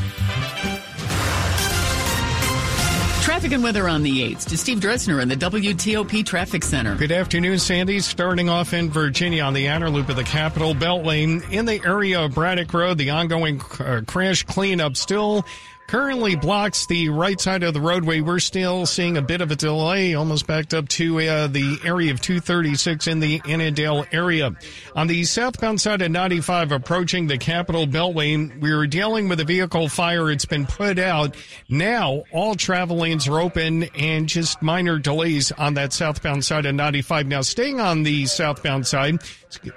Traffic 3.37 3.53
and 3.53 3.63
weather 3.63 3.87
on 3.87 4.01
the 4.01 4.33
8th 4.33 4.45
to 4.45 4.57
Steve 4.57 4.79
Dresner 4.79 5.21
in 5.21 5.29
the 5.29 5.35
WTOP 5.35 6.25
Traffic 6.25 6.63
Center. 6.63 6.95
Good 6.95 7.11
afternoon, 7.11 7.59
Sandy. 7.59 7.99
Starting 7.99 8.49
off 8.49 8.73
in 8.73 8.89
Virginia 8.89 9.43
on 9.43 9.53
the 9.53 9.67
outer 9.67 9.91
loop 9.91 10.09
of 10.09 10.15
the 10.15 10.23
Capitol 10.23 10.73
Beltway. 10.73 11.47
In 11.51 11.65
the 11.65 11.79
area 11.85 12.19
of 12.21 12.33
Braddock 12.33 12.73
Road, 12.73 12.97
the 12.97 13.11
ongoing 13.11 13.61
uh, 13.79 14.01
crash 14.07 14.41
cleanup 14.41 14.97
still 14.97 15.45
currently 15.87 16.35
blocks 16.35 16.85
the 16.85 17.09
right 17.09 17.39
side 17.39 17.63
of 17.63 17.73
the 17.73 17.81
roadway. 17.81 18.19
We're 18.19 18.39
still 18.39 18.85
seeing 18.85 19.17
a 19.17 19.21
bit 19.21 19.41
of 19.41 19.51
a 19.51 19.55
delay, 19.55 20.13
almost 20.13 20.45
backed 20.45 20.73
up 20.73 20.87
to 20.89 21.19
uh, 21.19 21.47
the 21.47 21.79
area 21.83 22.11
of 22.11 22.21
236 22.21 23.07
in 23.07 23.19
the 23.19 23.41
Annandale 23.45 24.05
area. 24.11 24.55
On 24.95 25.07
the 25.07 25.23
southbound 25.23 25.79
side 25.79 26.01
of 26.01 26.11
95, 26.11 26.73
approaching 26.73 27.27
the 27.27 27.37
Capitol 27.37 27.87
Beltway, 27.87 28.59
we 28.59 28.75
were 28.75 28.87
dealing 28.87 29.29
with 29.29 29.39
a 29.39 29.45
vehicle 29.45 29.87
fire. 29.87 30.29
It's 30.29 30.45
been 30.45 30.65
put 30.65 30.99
out. 30.99 31.35
Now, 31.69 32.23
all 32.33 32.55
travel 32.55 32.97
lanes 32.97 33.27
are 33.27 33.39
open 33.39 33.83
and 33.95 34.27
just 34.27 34.61
minor 34.61 34.99
delays 34.99 35.51
on 35.53 35.75
that 35.75 35.93
southbound 35.93 36.43
side 36.43 36.65
of 36.65 36.75
95. 36.75 37.27
Now, 37.27 37.41
staying 37.41 37.79
on 37.79 38.03
the 38.03 38.25
southbound 38.25 38.85
side, 38.85 39.21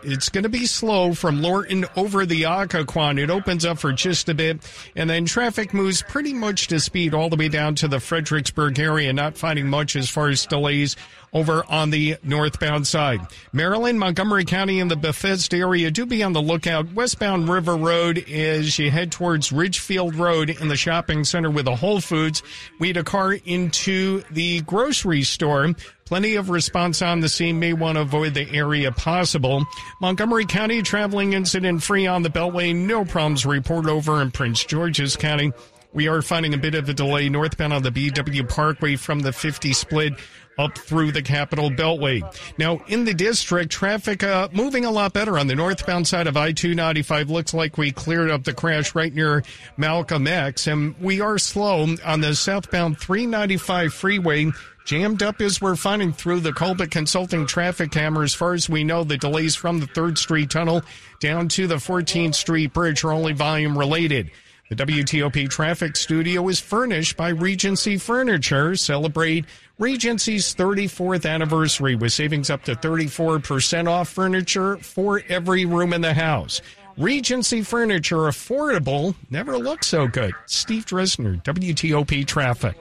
it's 0.02 0.28
going 0.28 0.42
to 0.42 0.48
be 0.48 0.66
slow 0.66 1.14
from 1.14 1.42
Lorton 1.42 1.86
over 1.96 2.26
the 2.26 2.42
Occoquan. 2.42 3.18
It 3.18 3.30
opens 3.30 3.64
up 3.64 3.78
for 3.78 3.92
just 3.92 4.28
a 4.28 4.34
bit, 4.34 4.60
and 4.96 5.08
then 5.08 5.24
traffic 5.24 5.72
moves 5.72 6.02
pretty 6.02 6.32
much 6.32 6.68
to 6.68 6.80
speed 6.80 7.14
all 7.14 7.28
the 7.28 7.36
way 7.36 7.48
down 7.48 7.74
to 7.76 7.88
the 7.88 8.00
Fredericksburg 8.00 8.78
area, 8.78 9.12
not 9.12 9.36
finding 9.36 9.68
much 9.68 9.96
as 9.96 10.08
far 10.08 10.28
as 10.28 10.46
delays 10.46 10.96
over 11.32 11.64
on 11.68 11.90
the 11.90 12.16
northbound 12.22 12.86
side. 12.86 13.20
Maryland, 13.52 13.98
Montgomery 13.98 14.44
County, 14.44 14.80
and 14.80 14.90
the 14.90 14.96
Bethesda 14.96 15.56
area 15.56 15.90
do 15.90 16.06
be 16.06 16.22
on 16.22 16.32
the 16.32 16.42
lookout. 16.42 16.92
Westbound 16.92 17.48
River 17.48 17.76
Road 17.76 18.18
as 18.30 18.78
you 18.78 18.90
head 18.90 19.12
towards 19.12 19.52
Ridgefield 19.52 20.16
Road 20.16 20.50
in 20.50 20.68
the 20.68 20.76
shopping 20.76 21.24
center 21.24 21.50
with 21.50 21.66
the 21.66 21.76
Whole 21.76 22.00
Foods. 22.00 22.42
We 22.78 22.88
had 22.88 22.96
a 22.96 23.04
car 23.04 23.32
into 23.32 24.22
the 24.30 24.60
grocery 24.62 25.22
store. 25.22 25.74
Plenty 26.04 26.34
of 26.34 26.50
response 26.50 27.02
on 27.02 27.20
the 27.20 27.28
scene. 27.28 27.60
May 27.60 27.72
want 27.72 27.96
to 27.96 28.02
avoid 28.02 28.34
the 28.34 28.50
area 28.52 28.90
possible. 28.90 29.64
Montgomery 30.00 30.44
County 30.44 30.82
traveling 30.82 31.34
incident 31.34 31.84
free 31.84 32.06
on 32.08 32.22
the 32.22 32.30
Beltway. 32.30 32.74
No 32.74 33.04
problems 33.04 33.46
report 33.46 33.86
over 33.86 34.20
in 34.20 34.32
Prince 34.32 34.64
George's 34.64 35.16
County. 35.16 35.52
We 35.92 36.06
are 36.06 36.22
finding 36.22 36.54
a 36.54 36.58
bit 36.58 36.76
of 36.76 36.88
a 36.88 36.94
delay 36.94 37.28
northbound 37.28 37.72
on 37.72 37.82
the 37.82 37.90
BW 37.90 38.48
Parkway 38.48 38.94
from 38.94 39.20
the 39.20 39.32
50 39.32 39.72
split 39.72 40.12
up 40.60 40.76
through 40.76 41.12
the 41.12 41.22
Capitol 41.22 41.70
Beltway. 41.70 42.22
Now, 42.58 42.80
in 42.86 43.04
the 43.04 43.14
district, 43.14 43.72
traffic 43.72 44.22
uh, 44.22 44.48
moving 44.52 44.84
a 44.84 44.90
lot 44.90 45.12
better 45.12 45.38
on 45.38 45.46
the 45.46 45.54
northbound 45.54 46.06
side 46.06 46.26
of 46.26 46.36
I 46.36 46.52
295. 46.52 47.30
Looks 47.30 47.54
like 47.54 47.78
we 47.78 47.90
cleared 47.90 48.30
up 48.30 48.44
the 48.44 48.52
crash 48.52 48.94
right 48.94 49.12
near 49.12 49.42
Malcolm 49.76 50.26
X, 50.26 50.66
and 50.66 50.94
we 51.00 51.20
are 51.20 51.38
slow 51.38 51.96
on 52.04 52.20
the 52.20 52.34
southbound 52.34 52.98
395 52.98 53.92
freeway. 53.92 54.50
Jammed 54.86 55.22
up 55.22 55.40
as 55.40 55.60
we're 55.60 55.76
finding 55.76 56.12
through 56.12 56.40
the 56.40 56.52
Colbert 56.52 56.90
Consulting 56.90 57.46
traffic 57.46 57.92
camera. 57.92 58.24
As 58.24 58.34
far 58.34 58.54
as 58.54 58.68
we 58.68 58.82
know, 58.82 59.04
the 59.04 59.18
delays 59.18 59.54
from 59.54 59.78
the 59.78 59.86
3rd 59.86 60.18
Street 60.18 60.50
Tunnel 60.50 60.82
down 61.20 61.48
to 61.50 61.66
the 61.66 61.76
14th 61.76 62.34
Street 62.34 62.72
Bridge 62.72 63.04
are 63.04 63.12
only 63.12 63.32
volume 63.32 63.78
related. 63.78 64.30
The 64.70 64.76
WTOP 64.76 65.50
traffic 65.50 65.96
studio 65.96 66.46
is 66.46 66.60
furnished 66.60 67.16
by 67.16 67.30
Regency 67.30 67.96
Furniture. 67.96 68.76
Celebrate 68.76 69.44
Regency's 69.80 70.54
34th 70.54 71.28
anniversary 71.28 71.96
with 71.96 72.12
savings 72.12 72.50
up 72.50 72.62
to 72.66 72.76
34% 72.76 73.88
off 73.88 74.08
furniture 74.08 74.76
for 74.76 75.22
every 75.28 75.64
room 75.64 75.92
in 75.92 76.02
the 76.02 76.14
house. 76.14 76.62
Regency 76.96 77.62
Furniture, 77.62 78.28
affordable, 78.28 79.16
never 79.28 79.58
looked 79.58 79.86
so 79.86 80.06
good. 80.06 80.34
Steve 80.46 80.86
Dresner, 80.86 81.42
WTOP 81.42 82.24
Traffic. 82.24 82.76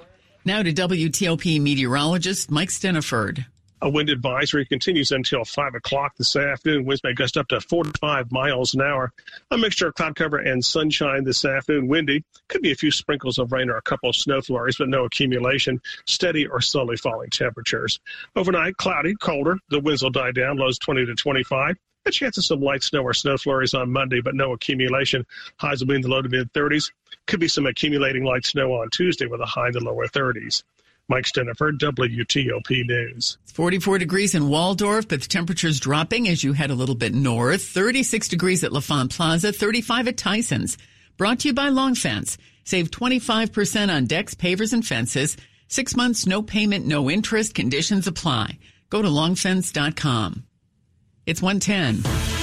Now 0.46 0.62
to 0.62 0.72
WTOP 0.72 1.60
meteorologist 1.60 2.52
Mike 2.52 2.70
Stinneford. 2.70 3.48
A 3.82 3.90
wind 3.90 4.10
advisory 4.10 4.66
continues 4.66 5.14
until 5.14 5.46
5 5.46 5.76
o'clock 5.76 6.18
this 6.18 6.36
afternoon. 6.36 6.84
Winds 6.84 7.02
may 7.02 7.14
gust 7.14 7.38
up 7.38 7.48
to 7.48 7.62
45 7.62 8.30
miles 8.30 8.74
an 8.74 8.82
hour. 8.82 9.14
A 9.52 9.58
mixture 9.58 9.88
of 9.88 9.96
cloud 9.96 10.18
cover 10.18 10.38
and 10.38 10.64
sunshine 10.64 11.24
this 11.24 11.46
afternoon. 11.46 11.88
Windy. 11.88 12.26
Could 12.50 12.62
be 12.62 12.72
a 12.72 12.76
few 12.76 12.92
sprinkles 12.92 13.38
of 13.38 13.54
rain 13.54 13.70
or 13.70 13.78
a 13.78 13.82
couple 13.82 14.10
of 14.10 14.18
snow 14.18 14.42
flurries, 14.42 14.76
but 14.78 14.90
no 14.90 15.06
accumulation. 15.06 15.82
Steady 16.06 16.46
or 16.46 16.60
slowly 16.60 16.98
falling 16.98 17.30
temperatures. 17.30 18.02
Overnight, 18.36 18.76
cloudy, 18.76 19.16
colder. 19.16 19.58
The 19.70 19.80
winds 19.80 20.04
will 20.04 20.10
die 20.10 20.32
down. 20.32 20.58
Lows 20.58 20.78
20 20.78 21.06
to 21.06 21.16
25. 21.16 21.78
A 22.06 22.12
chance 22.12 22.38
of 22.38 22.44
some 22.44 22.60
light 22.60 22.84
snow 22.84 23.04
or 23.04 23.14
snow 23.14 23.38
flurries 23.38 23.74
on 23.74 23.94
Monday, 23.94 24.20
but 24.20 24.36
no 24.36 24.52
accumulation. 24.52 25.26
Highs 25.58 25.80
will 25.80 25.88
be 25.88 25.96
in 25.96 26.02
the 26.02 26.10
low 26.10 26.22
to 26.22 26.28
mid 26.28 26.52
30s. 26.52 26.92
Could 27.28 27.40
be 27.40 27.48
some 27.48 27.66
accumulating 27.66 28.26
light 28.26 28.46
snow 28.46 28.74
on 28.74 28.90
Tuesday 28.90 29.26
with 29.26 29.40
a 29.40 29.46
high 29.46 29.68
in 29.68 29.74
the 29.74 29.80
lower 29.80 30.08
30s. 30.08 30.64
Mike 31.10 31.26
Stinneford, 31.26 31.80
WTOP 31.80 32.86
News. 32.86 33.38
It's 33.44 33.52
44 33.52 33.98
degrees 33.98 34.36
in 34.36 34.48
Waldorf, 34.48 35.08
but 35.08 35.22
the 35.22 35.28
temperature's 35.28 35.80
dropping 35.80 36.30
as 36.30 36.44
you 36.44 36.54
head 36.54 36.70
a 36.70 36.76
little 36.76 36.96
bit 36.96 37.16
north. 37.16 37.64
36 37.64 38.28
degrees 38.28 38.64
at 38.64 38.72
L'Enfant 38.72 39.10
Plaza, 39.10 39.52
35 39.52 40.10
at 40.10 40.18
Tyson's. 40.18 40.78
Brought 41.18 41.40
to 41.40 41.50
you 41.50 41.54
by 41.54 41.70
Long 41.70 41.96
Fence. 41.96 42.38
Save 42.64 42.92
25% 42.92 43.94
on 43.94 44.06
decks, 44.06 44.36
pavers, 44.36 44.72
and 44.72 44.86
fences. 44.86 45.36
Six 45.68 45.96
months, 45.96 46.28
no 46.28 46.44
payment, 46.44 46.86
no 46.86 47.10
interest. 47.10 47.56
Conditions 47.56 48.06
apply. 48.06 48.60
Go 48.90 49.02
to 49.02 49.08
longfence.com. 49.08 50.44
It's 51.26 51.42
110. 51.42 52.39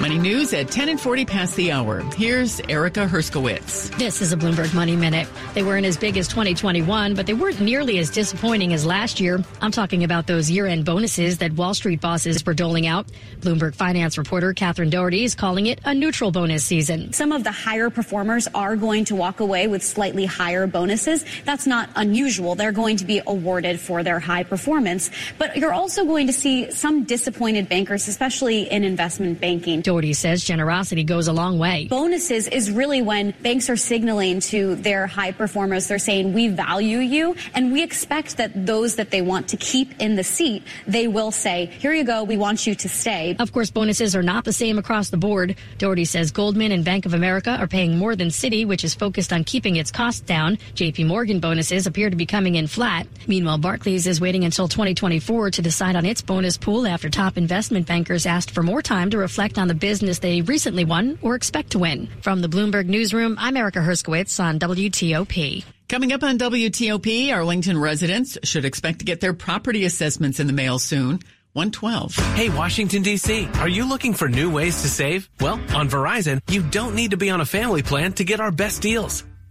Money 0.00 0.18
news 0.18 0.52
at 0.52 0.70
10 0.70 0.88
and 0.90 1.00
40 1.00 1.24
past 1.24 1.56
the 1.56 1.72
hour. 1.72 2.00
Here's 2.16 2.60
Erica 2.68 3.06
Herskowitz. 3.06 3.96
This 3.96 4.20
is 4.20 4.32
a 4.32 4.36
Bloomberg 4.36 4.74
Money 4.74 4.96
Minute. 4.96 5.28
They 5.54 5.62
weren't 5.62 5.86
as 5.86 5.96
big 5.96 6.18
as 6.18 6.28
2021, 6.28 7.14
but 7.14 7.26
they 7.26 7.32
weren't 7.32 7.60
nearly 7.60 7.98
as 7.98 8.10
disappointing 8.10 8.74
as 8.74 8.84
last 8.84 9.20
year. 9.20 9.42
I'm 9.62 9.70
talking 9.70 10.04
about 10.04 10.26
those 10.26 10.50
year 10.50 10.66
end 10.66 10.84
bonuses 10.84 11.38
that 11.38 11.52
Wall 11.52 11.72
Street 11.74 12.00
bosses 12.00 12.44
were 12.44 12.54
doling 12.54 12.86
out. 12.86 13.06
Bloomberg 13.40 13.74
finance 13.74 14.18
reporter 14.18 14.52
Catherine 14.52 14.90
Doherty 14.90 15.24
is 15.24 15.34
calling 15.34 15.66
it 15.66 15.80
a 15.84 15.94
neutral 15.94 16.32
bonus 16.32 16.64
season. 16.64 17.12
Some 17.12 17.30
of 17.32 17.44
the 17.44 17.52
higher 17.52 17.88
performers 17.88 18.48
are 18.54 18.76
going 18.76 19.06
to 19.06 19.14
walk 19.14 19.40
away 19.40 19.68
with 19.68 19.82
slightly 19.82 20.26
higher 20.26 20.66
bonuses. 20.66 21.24
That's 21.44 21.66
not 21.66 21.88
unusual. 21.94 22.56
They're 22.56 22.72
going 22.72 22.96
to 22.96 23.04
be 23.04 23.22
awarded 23.26 23.78
for 23.78 24.02
their 24.02 24.18
high 24.18 24.42
performance. 24.42 25.10
But 25.38 25.56
you're 25.56 25.72
also 25.72 26.04
going 26.04 26.26
to 26.26 26.32
see 26.32 26.70
some 26.72 27.04
disappointed 27.04 27.68
bankers, 27.68 28.08
especially 28.08 28.70
in 28.70 28.82
investment 28.82 29.40
banking. 29.40 29.82
Doherty 29.84 30.14
says 30.14 30.42
generosity 30.42 31.04
goes 31.04 31.28
a 31.28 31.32
long 31.32 31.58
way. 31.58 31.86
Bonuses 31.88 32.48
is 32.48 32.70
really 32.70 33.02
when 33.02 33.32
banks 33.42 33.68
are 33.68 33.76
signaling 33.76 34.40
to 34.40 34.76
their 34.76 35.06
high 35.06 35.30
performers, 35.30 35.88
they're 35.88 35.98
saying, 35.98 36.32
we 36.32 36.48
value 36.48 36.98
you 36.98 37.36
and 37.52 37.70
we 37.70 37.82
expect 37.82 38.38
that 38.38 38.66
those 38.66 38.96
that 38.96 39.10
they 39.10 39.20
want 39.20 39.48
to 39.48 39.58
keep 39.58 40.00
in 40.00 40.16
the 40.16 40.24
seat, 40.24 40.62
they 40.86 41.06
will 41.06 41.30
say, 41.30 41.66
here 41.66 41.92
you 41.92 42.02
go, 42.02 42.24
we 42.24 42.38
want 42.38 42.66
you 42.66 42.74
to 42.74 42.88
stay. 42.88 43.36
Of 43.38 43.52
course, 43.52 43.70
bonuses 43.70 44.16
are 44.16 44.22
not 44.22 44.44
the 44.44 44.54
same 44.54 44.78
across 44.78 45.10
the 45.10 45.18
board. 45.18 45.56
Doherty 45.76 46.06
says 46.06 46.30
Goldman 46.30 46.72
and 46.72 46.82
Bank 46.82 47.04
of 47.04 47.12
America 47.12 47.50
are 47.50 47.68
paying 47.68 47.98
more 47.98 48.16
than 48.16 48.28
Citi, 48.28 48.66
which 48.66 48.84
is 48.84 48.94
focused 48.94 49.34
on 49.34 49.44
keeping 49.44 49.76
its 49.76 49.90
costs 49.90 50.20
down. 50.22 50.56
JP 50.74 51.06
Morgan 51.06 51.40
bonuses 51.40 51.86
appear 51.86 52.08
to 52.08 52.16
be 52.16 52.24
coming 52.24 52.54
in 52.54 52.66
flat. 52.66 53.06
Meanwhile, 53.26 53.58
Barclays 53.58 54.06
is 54.06 54.18
waiting 54.18 54.44
until 54.44 54.66
2024 54.66 55.50
to 55.50 55.62
decide 55.62 55.94
on 55.94 56.06
its 56.06 56.22
bonus 56.22 56.56
pool 56.56 56.86
after 56.86 57.10
top 57.10 57.36
investment 57.36 57.86
bankers 57.86 58.24
asked 58.24 58.50
for 58.50 58.62
more 58.62 58.80
time 58.80 59.10
to 59.10 59.18
reflect 59.18 59.58
on 59.58 59.68
the 59.68 59.73
business 59.74 60.18
they 60.18 60.40
recently 60.42 60.84
won 60.84 61.18
or 61.22 61.34
expect 61.34 61.70
to 61.72 61.78
win. 61.78 62.08
From 62.22 62.40
the 62.40 62.48
Bloomberg 62.48 62.86
Newsroom, 62.86 63.36
I'm 63.38 63.56
Erica 63.56 63.80
Herskowitz 63.80 64.42
on 64.42 64.58
WTOP. 64.58 65.64
Coming 65.88 66.12
up 66.12 66.22
on 66.22 66.38
WTOP, 66.38 67.32
Arlington 67.32 67.78
residents 67.78 68.38
should 68.42 68.64
expect 68.64 69.00
to 69.00 69.04
get 69.04 69.20
their 69.20 69.34
property 69.34 69.84
assessments 69.84 70.40
in 70.40 70.46
the 70.46 70.52
mail 70.52 70.78
soon. 70.78 71.20
112. 71.52 72.16
Hey, 72.34 72.48
Washington, 72.48 73.02
D.C., 73.02 73.48
are 73.60 73.68
you 73.68 73.88
looking 73.88 74.12
for 74.12 74.28
new 74.28 74.50
ways 74.50 74.82
to 74.82 74.88
save? 74.88 75.28
Well, 75.40 75.60
on 75.74 75.88
Verizon, 75.88 76.40
you 76.50 76.62
don't 76.62 76.96
need 76.96 77.12
to 77.12 77.16
be 77.16 77.30
on 77.30 77.40
a 77.40 77.46
family 77.46 77.82
plan 77.82 78.12
to 78.14 78.24
get 78.24 78.40
our 78.40 78.50
best 78.50 78.82
deals. 78.82 79.24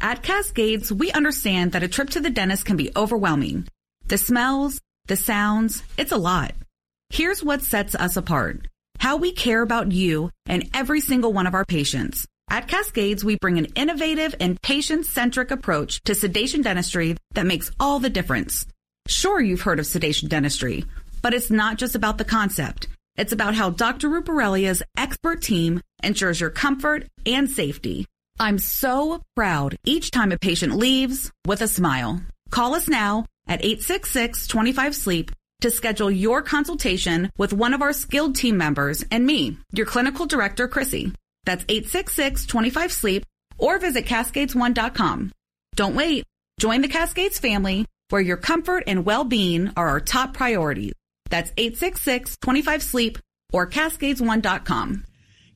At 0.00 0.22
Cascades, 0.22 0.92
we 0.92 1.10
understand 1.12 1.72
that 1.72 1.82
a 1.82 1.88
trip 1.88 2.10
to 2.10 2.20
the 2.20 2.30
dentist 2.30 2.64
can 2.64 2.76
be 2.76 2.92
overwhelming. 2.94 3.66
The 4.06 4.18
smells, 4.18 4.80
the 5.06 5.16
sounds, 5.16 5.82
it's 5.96 6.12
a 6.12 6.18
lot. 6.18 6.54
Here's 7.10 7.42
what 7.42 7.62
sets 7.62 7.94
us 7.94 8.16
apart. 8.16 8.68
How 8.98 9.16
we 9.16 9.32
care 9.32 9.62
about 9.62 9.92
you 9.92 10.30
and 10.46 10.68
every 10.74 11.00
single 11.00 11.32
one 11.32 11.46
of 11.46 11.54
our 11.54 11.64
patients. 11.64 12.26
At 12.48 12.68
Cascades, 12.68 13.24
we 13.24 13.36
bring 13.36 13.58
an 13.58 13.66
innovative 13.74 14.34
and 14.38 14.60
patient-centric 14.62 15.50
approach 15.50 16.00
to 16.04 16.14
sedation 16.14 16.62
dentistry 16.62 17.16
that 17.34 17.46
makes 17.46 17.72
all 17.80 17.98
the 17.98 18.10
difference. 18.10 18.66
Sure, 19.08 19.40
you've 19.40 19.62
heard 19.62 19.80
of 19.80 19.86
sedation 19.86 20.28
dentistry, 20.28 20.84
but 21.22 21.34
it's 21.34 21.50
not 21.50 21.78
just 21.78 21.94
about 21.94 22.18
the 22.18 22.24
concept. 22.24 22.86
It's 23.16 23.32
about 23.32 23.54
how 23.54 23.70
Dr. 23.70 24.08
Ruparelia's 24.08 24.82
expert 24.96 25.42
team 25.42 25.80
ensures 26.02 26.40
your 26.40 26.50
comfort 26.50 27.08
and 27.24 27.50
safety. 27.50 28.06
I'm 28.38 28.58
so 28.58 29.22
proud 29.34 29.76
each 29.84 30.10
time 30.10 30.32
a 30.32 30.38
patient 30.38 30.76
leaves 30.76 31.30
with 31.46 31.62
a 31.62 31.68
smile. 31.68 32.20
Call 32.50 32.74
us 32.74 32.88
now 32.88 33.24
at 33.46 33.62
866-25-SLEEP 33.62 35.30
to 35.62 35.70
schedule 35.70 36.10
your 36.10 36.42
consultation 36.42 37.30
with 37.38 37.52
one 37.52 37.72
of 37.72 37.80
our 37.80 37.92
skilled 37.92 38.36
team 38.36 38.58
members 38.58 39.04
and 39.10 39.24
me, 39.24 39.56
your 39.72 39.86
clinical 39.86 40.26
director, 40.26 40.68
Chrissy. 40.68 41.12
That's 41.44 41.64
866-25-SLEEP 41.64 43.24
or 43.58 43.78
visit 43.78 44.04
cascades1.com. 44.04 45.32
Don't 45.74 45.94
wait. 45.94 46.24
Join 46.58 46.82
the 46.82 46.88
Cascades 46.88 47.38
family 47.38 47.86
where 48.10 48.22
your 48.22 48.36
comfort 48.36 48.84
and 48.86 49.04
well-being 49.04 49.72
are 49.76 49.88
our 49.88 50.00
top 50.00 50.34
priorities. 50.34 50.92
That's 51.30 51.50
866-25-SLEEP 51.52 53.18
or 53.52 53.66
cascades1.com. 53.66 55.04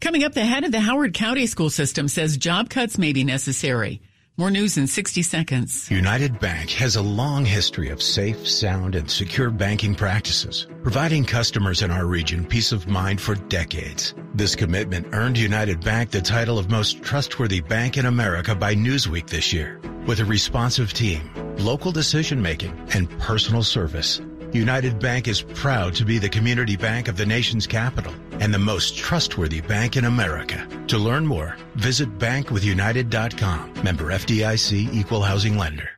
Coming 0.01 0.25
up, 0.25 0.33
the 0.33 0.47
head 0.47 0.65
of 0.65 0.73
the 0.73 0.81
Howard 0.81 1.13
County 1.13 1.47
school 1.47 1.69
system 1.69 2.09
says 2.09 2.39
job 2.39 2.71
cuts 2.71 2.97
may 2.97 3.13
be 3.13 3.23
necessary. 3.23 4.01
More 4.39 4.51
news 4.51 4.79
in 4.79 4.87
60 4.87 5.21
seconds. 5.21 5.91
United 5.91 6.41
Bank 6.41 6.71
has 6.71 6.97
a 6.97 7.03
long 7.03 7.45
history 7.45 7.91
of 7.91 8.01
safe, 8.01 8.49
sound, 8.49 8.95
and 8.95 9.11
secure 9.11 9.51
banking 9.51 9.95
practices, 9.95 10.67
providing 10.83 11.27
customers 11.27 11.83
in 11.83 11.91
our 11.91 12.07
region 12.07 12.47
peace 12.47 12.73
of 12.73 12.89
mind 12.89 13.21
for 13.21 13.35
decades. 13.35 14.15
This 14.35 14.57
commitment 14.57 15.09
earned 15.13 15.37
United 15.37 15.85
Bank 15.85 16.11
the 16.11 16.23
title 16.23 16.59
of 16.59 16.71
most 16.71 17.03
trustworthy 17.03 17.61
bank 17.61 17.99
in 17.99 18.07
America 18.07 18.55
by 18.55 18.75
Newsweek 18.75 19.27
this 19.27 19.53
year. 19.53 19.83
With 20.07 20.21
a 20.21 20.25
responsive 20.25 20.95
team, 20.95 21.31
local 21.59 21.93
decision 21.93 22.41
making, 22.41 22.73
and 22.95 23.11
personal 23.19 23.63
service, 23.63 24.23
United 24.53 24.99
Bank 24.99 25.29
is 25.29 25.43
proud 25.43 25.95
to 25.95 26.05
be 26.05 26.19
the 26.19 26.29
community 26.29 26.77
bank 26.77 27.09
of 27.09 27.17
the 27.17 27.27
nation's 27.27 27.67
capital 27.67 28.13
and 28.33 28.53
the 28.53 28.59
most 28.59 28.97
trustworthy 28.97 29.61
bank 29.61 29.97
in 29.97 30.05
America. 30.05 30.67
To 30.89 30.99
learn 30.99 31.27
more, 31.27 31.57
visit 31.77 32.19
bankwithunited.com. 32.19 33.75
Member 33.85 34.05
FDIC 34.07 34.93
Equal 34.93 35.23
Housing 35.23 35.57
Lender. 35.57 35.91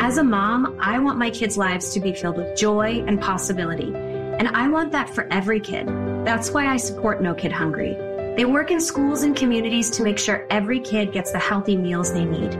As 0.00 0.18
a 0.18 0.22
mom, 0.22 0.78
I 0.80 0.98
want 0.98 1.18
my 1.18 1.30
kids' 1.30 1.56
lives 1.56 1.94
to 1.94 2.00
be 2.00 2.12
filled 2.12 2.36
with 2.36 2.56
joy 2.56 3.02
and 3.06 3.20
possibility. 3.20 3.92
And 3.92 4.48
I 4.48 4.68
want 4.68 4.92
that 4.92 5.08
for 5.08 5.26
every 5.32 5.58
kid. 5.60 5.88
That's 6.24 6.50
why 6.50 6.66
I 6.66 6.76
support 6.76 7.22
No 7.22 7.34
Kid 7.34 7.50
Hungry. 7.50 7.94
They 8.36 8.44
work 8.44 8.70
in 8.70 8.80
schools 8.80 9.22
and 9.22 9.34
communities 9.34 9.90
to 9.90 10.02
make 10.02 10.18
sure 10.18 10.46
every 10.50 10.80
kid 10.80 11.12
gets 11.12 11.32
the 11.32 11.38
healthy 11.38 11.76
meals 11.76 12.12
they 12.12 12.24
need. 12.24 12.52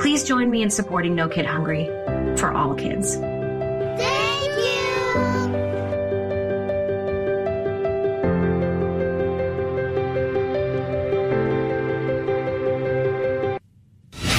Please 0.00 0.24
join 0.24 0.50
me 0.50 0.62
in 0.62 0.70
supporting 0.70 1.14
No 1.14 1.28
Kid 1.28 1.44
Hungry 1.44 1.84
for 2.38 2.50
all 2.52 2.74
kids. 2.74 3.16
Thank 3.16 4.56
you. 4.56 4.80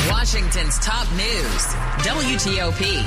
Washington's 0.10 0.80
top 0.80 1.08
news, 1.12 1.68
WTOP. 2.08 3.04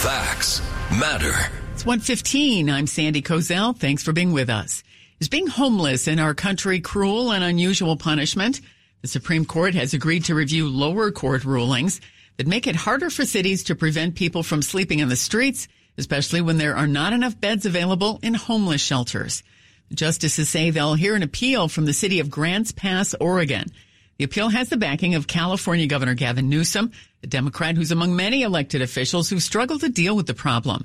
Facts 0.00 0.62
matter. 0.92 1.34
It's 1.72 1.84
115. 1.84 2.70
I'm 2.70 2.86
Sandy 2.86 3.20
Kozel. 3.20 3.76
Thanks 3.76 4.04
for 4.04 4.12
being 4.12 4.30
with 4.32 4.48
us. 4.48 4.84
Is 5.18 5.28
being 5.28 5.48
homeless 5.48 6.06
in 6.06 6.20
our 6.20 6.34
country 6.34 6.78
cruel 6.78 7.32
and 7.32 7.42
unusual 7.42 7.96
punishment? 7.96 8.60
The 9.06 9.10
Supreme 9.10 9.44
Court 9.44 9.76
has 9.76 9.94
agreed 9.94 10.24
to 10.24 10.34
review 10.34 10.68
lower 10.68 11.12
court 11.12 11.44
rulings 11.44 12.00
that 12.38 12.48
make 12.48 12.66
it 12.66 12.74
harder 12.74 13.08
for 13.08 13.24
cities 13.24 13.62
to 13.62 13.76
prevent 13.76 14.16
people 14.16 14.42
from 14.42 14.62
sleeping 14.62 14.98
in 14.98 15.08
the 15.08 15.14
streets, 15.14 15.68
especially 15.96 16.40
when 16.40 16.58
there 16.58 16.74
are 16.74 16.88
not 16.88 17.12
enough 17.12 17.40
beds 17.40 17.66
available 17.66 18.18
in 18.24 18.34
homeless 18.34 18.80
shelters. 18.80 19.44
The 19.90 19.94
justices 19.94 20.48
say 20.48 20.70
they'll 20.70 20.94
hear 20.94 21.14
an 21.14 21.22
appeal 21.22 21.68
from 21.68 21.84
the 21.84 21.92
city 21.92 22.18
of 22.18 22.32
Grants 22.32 22.72
Pass, 22.72 23.14
Oregon. 23.20 23.70
The 24.18 24.24
appeal 24.24 24.48
has 24.48 24.70
the 24.70 24.76
backing 24.76 25.14
of 25.14 25.28
California 25.28 25.86
Governor 25.86 26.14
Gavin 26.14 26.48
Newsom, 26.48 26.90
a 27.22 27.28
Democrat 27.28 27.76
who's 27.76 27.92
among 27.92 28.16
many 28.16 28.42
elected 28.42 28.82
officials 28.82 29.30
who 29.30 29.38
struggle 29.38 29.78
to 29.78 29.88
deal 29.88 30.16
with 30.16 30.26
the 30.26 30.34
problem. 30.34 30.84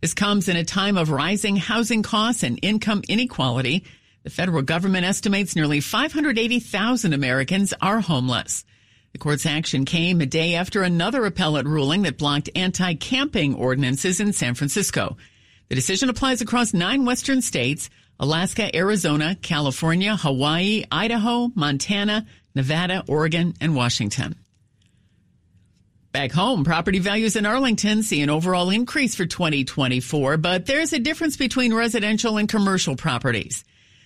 This 0.00 0.12
comes 0.12 0.48
in 0.48 0.56
a 0.56 0.64
time 0.64 0.98
of 0.98 1.10
rising 1.10 1.54
housing 1.54 2.02
costs 2.02 2.42
and 2.42 2.58
income 2.62 3.02
inequality. 3.08 3.84
The 4.22 4.30
federal 4.30 4.62
government 4.62 5.06
estimates 5.06 5.56
nearly 5.56 5.80
580,000 5.80 7.12
Americans 7.14 7.72
are 7.80 8.00
homeless. 8.00 8.64
The 9.12 9.18
court's 9.18 9.46
action 9.46 9.86
came 9.86 10.20
a 10.20 10.26
day 10.26 10.54
after 10.54 10.82
another 10.82 11.24
appellate 11.24 11.66
ruling 11.66 12.02
that 12.02 12.18
blocked 12.18 12.50
anti-camping 12.54 13.54
ordinances 13.54 14.20
in 14.20 14.32
San 14.32 14.54
Francisco. 14.54 15.16
The 15.68 15.74
decision 15.74 16.10
applies 16.10 16.42
across 16.42 16.74
nine 16.74 17.06
western 17.06 17.40
states, 17.40 17.88
Alaska, 18.18 18.74
Arizona, 18.76 19.36
California, 19.40 20.16
Hawaii, 20.16 20.84
Idaho, 20.92 21.50
Montana, 21.54 22.26
Nevada, 22.54 23.02
Oregon, 23.08 23.54
and 23.60 23.74
Washington. 23.74 24.36
Back 26.12 26.32
home, 26.32 26.64
property 26.64 26.98
values 26.98 27.36
in 27.36 27.46
Arlington 27.46 28.02
see 28.02 28.20
an 28.20 28.30
overall 28.30 28.68
increase 28.68 29.14
for 29.14 29.26
2024, 29.26 30.36
but 30.36 30.66
there's 30.66 30.92
a 30.92 30.98
difference 30.98 31.36
between 31.36 31.72
residential 31.72 32.36
and 32.36 32.48
commercial 32.48 32.96
properties. 32.96 33.64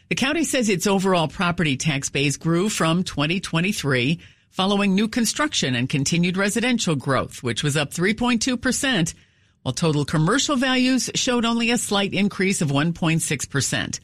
The 0.08 0.14
county 0.14 0.44
says 0.44 0.68
its 0.68 0.86
overall 0.86 1.28
property 1.28 1.76
tax 1.76 2.10
base 2.10 2.36
grew 2.36 2.68
from 2.68 3.04
2023 3.04 4.20
following 4.50 4.94
new 4.94 5.08
construction 5.08 5.74
and 5.74 5.88
continued 5.88 6.36
residential 6.36 6.94
growth, 6.94 7.42
which 7.42 7.64
was 7.64 7.76
up 7.76 7.90
3.2%, 7.90 9.14
while 9.62 9.72
total 9.72 10.04
commercial 10.04 10.56
values 10.56 11.10
showed 11.14 11.44
only 11.44 11.70
a 11.70 11.78
slight 11.78 12.12
increase 12.12 12.60
of 12.60 12.68
1.6%. 12.68 14.00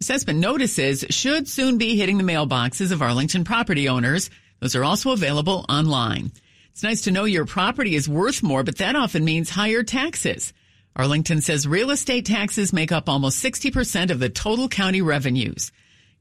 Assessment 0.00 0.38
notices 0.38 1.04
should 1.10 1.48
soon 1.48 1.78
be 1.78 1.96
hitting 1.96 2.18
the 2.18 2.24
mailboxes 2.24 2.92
of 2.92 3.02
Arlington 3.02 3.42
property 3.42 3.88
owners. 3.88 4.30
Those 4.60 4.76
are 4.76 4.84
also 4.84 5.10
available 5.12 5.64
online. 5.68 6.30
It's 6.70 6.82
nice 6.84 7.00
to 7.02 7.10
know 7.10 7.24
your 7.24 7.46
property 7.46 7.96
is 7.96 8.08
worth 8.08 8.42
more, 8.42 8.62
but 8.62 8.76
that 8.78 8.94
often 8.94 9.24
means 9.24 9.50
higher 9.50 9.82
taxes. 9.82 10.52
Arlington 10.98 11.40
says 11.40 11.68
real 11.68 11.92
estate 11.92 12.26
taxes 12.26 12.72
make 12.72 12.90
up 12.90 13.08
almost 13.08 13.42
60% 13.42 14.10
of 14.10 14.18
the 14.18 14.28
total 14.28 14.68
county 14.68 15.00
revenues. 15.00 15.70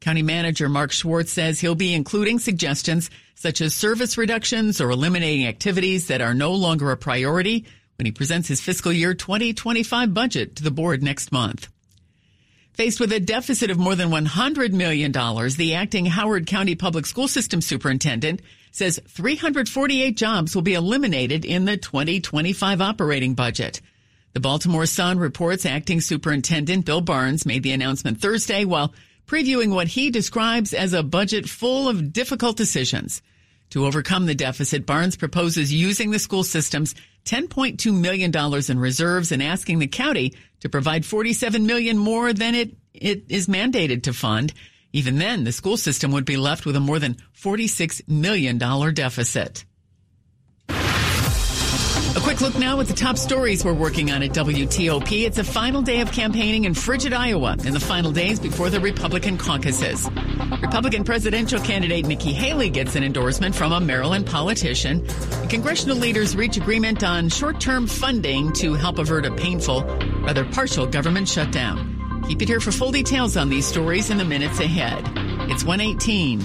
County 0.01 0.21
Manager 0.21 0.69
Mark 0.69 0.91
Schwartz 0.91 1.31
says 1.31 1.59
he'll 1.59 1.73
be 1.73 1.95
including 1.95 2.37
suggestions 2.37 3.09
such 3.33 3.59
as 3.59 3.73
service 3.73 4.19
reductions 4.19 4.79
or 4.79 4.91
eliminating 4.91 5.47
activities 5.47 6.07
that 6.07 6.21
are 6.21 6.35
no 6.35 6.53
longer 6.53 6.91
a 6.91 6.97
priority 6.97 7.65
when 7.97 8.05
he 8.05 8.11
presents 8.11 8.47
his 8.47 8.61
fiscal 8.61 8.93
year 8.93 9.15
2025 9.15 10.13
budget 10.13 10.57
to 10.57 10.63
the 10.63 10.69
board 10.69 11.01
next 11.01 11.31
month. 11.31 11.67
Faced 12.73 12.99
with 12.99 13.11
a 13.11 13.19
deficit 13.19 13.71
of 13.71 13.79
more 13.79 13.95
than 13.95 14.11
$100 14.11 14.73
million, 14.73 15.11
the 15.11 15.73
acting 15.73 16.05
Howard 16.05 16.45
County 16.45 16.75
Public 16.75 17.07
School 17.07 17.27
System 17.27 17.61
Superintendent 17.61 18.43
says 18.71 18.99
348 19.07 20.15
jobs 20.15 20.53
will 20.53 20.61
be 20.61 20.75
eliminated 20.75 21.45
in 21.45 21.65
the 21.65 21.77
2025 21.77 22.79
operating 22.79 23.33
budget. 23.33 23.81
The 24.37 24.41
Baltimore 24.41 24.85
Sun 24.85 25.17
reports 25.17 25.65
acting 25.65 25.99
superintendent 25.99 26.85
Bill 26.85 27.01
Barnes 27.01 27.43
made 27.43 27.63
the 27.63 27.71
announcement 27.71 28.21
Thursday 28.21 28.65
while 28.65 28.93
previewing 29.25 29.73
what 29.73 29.87
he 29.87 30.11
describes 30.11 30.75
as 30.75 30.93
a 30.93 31.01
budget 31.01 31.49
full 31.49 31.89
of 31.89 32.13
difficult 32.13 32.55
decisions. 32.55 33.23
To 33.71 33.87
overcome 33.87 34.27
the 34.27 34.35
deficit, 34.35 34.85
Barnes 34.85 35.15
proposes 35.15 35.73
using 35.73 36.11
the 36.11 36.19
school 36.19 36.43
system's 36.43 36.93
$10.2 37.25 37.91
million 37.99 38.31
in 38.69 38.79
reserves 38.79 39.31
and 39.31 39.41
asking 39.41 39.79
the 39.79 39.87
county 39.87 40.35
to 40.59 40.69
provide 40.69 41.03
47 41.03 41.65
million 41.65 41.97
more 41.97 42.31
than 42.31 42.53
it, 42.53 42.75
it 42.93 43.23
is 43.29 43.47
mandated 43.47 44.03
to 44.03 44.13
fund. 44.13 44.53
Even 44.93 45.17
then, 45.17 45.45
the 45.45 45.51
school 45.51 45.77
system 45.77 46.11
would 46.11 46.25
be 46.25 46.37
left 46.37 46.63
with 46.67 46.75
a 46.75 46.79
more 46.79 46.99
than 46.99 47.17
$46 47.35 48.07
million 48.07 48.59
deficit. 48.59 49.65
A 52.17 52.19
quick 52.19 52.41
look 52.41 52.57
now 52.57 52.79
at 52.79 52.87
the 52.87 52.95
top 52.95 53.15
stories 53.15 53.63
we're 53.63 53.75
working 53.75 54.09
on 54.09 54.23
at 54.23 54.31
WTOP. 54.31 55.27
It's 55.27 55.37
a 55.37 55.43
final 55.43 55.83
day 55.83 56.01
of 56.01 56.11
campaigning 56.11 56.63
in 56.63 56.73
frigid 56.73 57.13
Iowa 57.13 57.55
in 57.63 57.75
the 57.75 57.79
final 57.79 58.11
days 58.11 58.39
before 58.39 58.71
the 58.71 58.79
Republican 58.79 59.37
caucuses. 59.37 60.09
Republican 60.59 61.03
presidential 61.03 61.59
candidate 61.59 62.07
Nikki 62.07 62.33
Haley 62.33 62.71
gets 62.71 62.95
an 62.95 63.03
endorsement 63.03 63.53
from 63.53 63.71
a 63.71 63.79
Maryland 63.79 64.25
politician. 64.25 65.05
Congressional 65.47 65.95
leaders 65.95 66.35
reach 66.35 66.57
agreement 66.57 67.03
on 67.03 67.29
short-term 67.29 67.85
funding 67.85 68.51
to 68.53 68.73
help 68.73 68.97
avert 68.97 69.27
a 69.27 69.31
painful, 69.35 69.83
rather 70.23 70.43
partial 70.43 70.87
government 70.87 71.29
shutdown. 71.29 72.23
Keep 72.27 72.41
it 72.41 72.47
here 72.47 72.59
for 72.59 72.71
full 72.71 72.91
details 72.91 73.37
on 73.37 73.47
these 73.47 73.67
stories 73.67 74.09
in 74.09 74.17
the 74.17 74.25
minutes 74.25 74.59
ahead. 74.59 75.03
It's 75.51 75.63
118. 75.63 76.41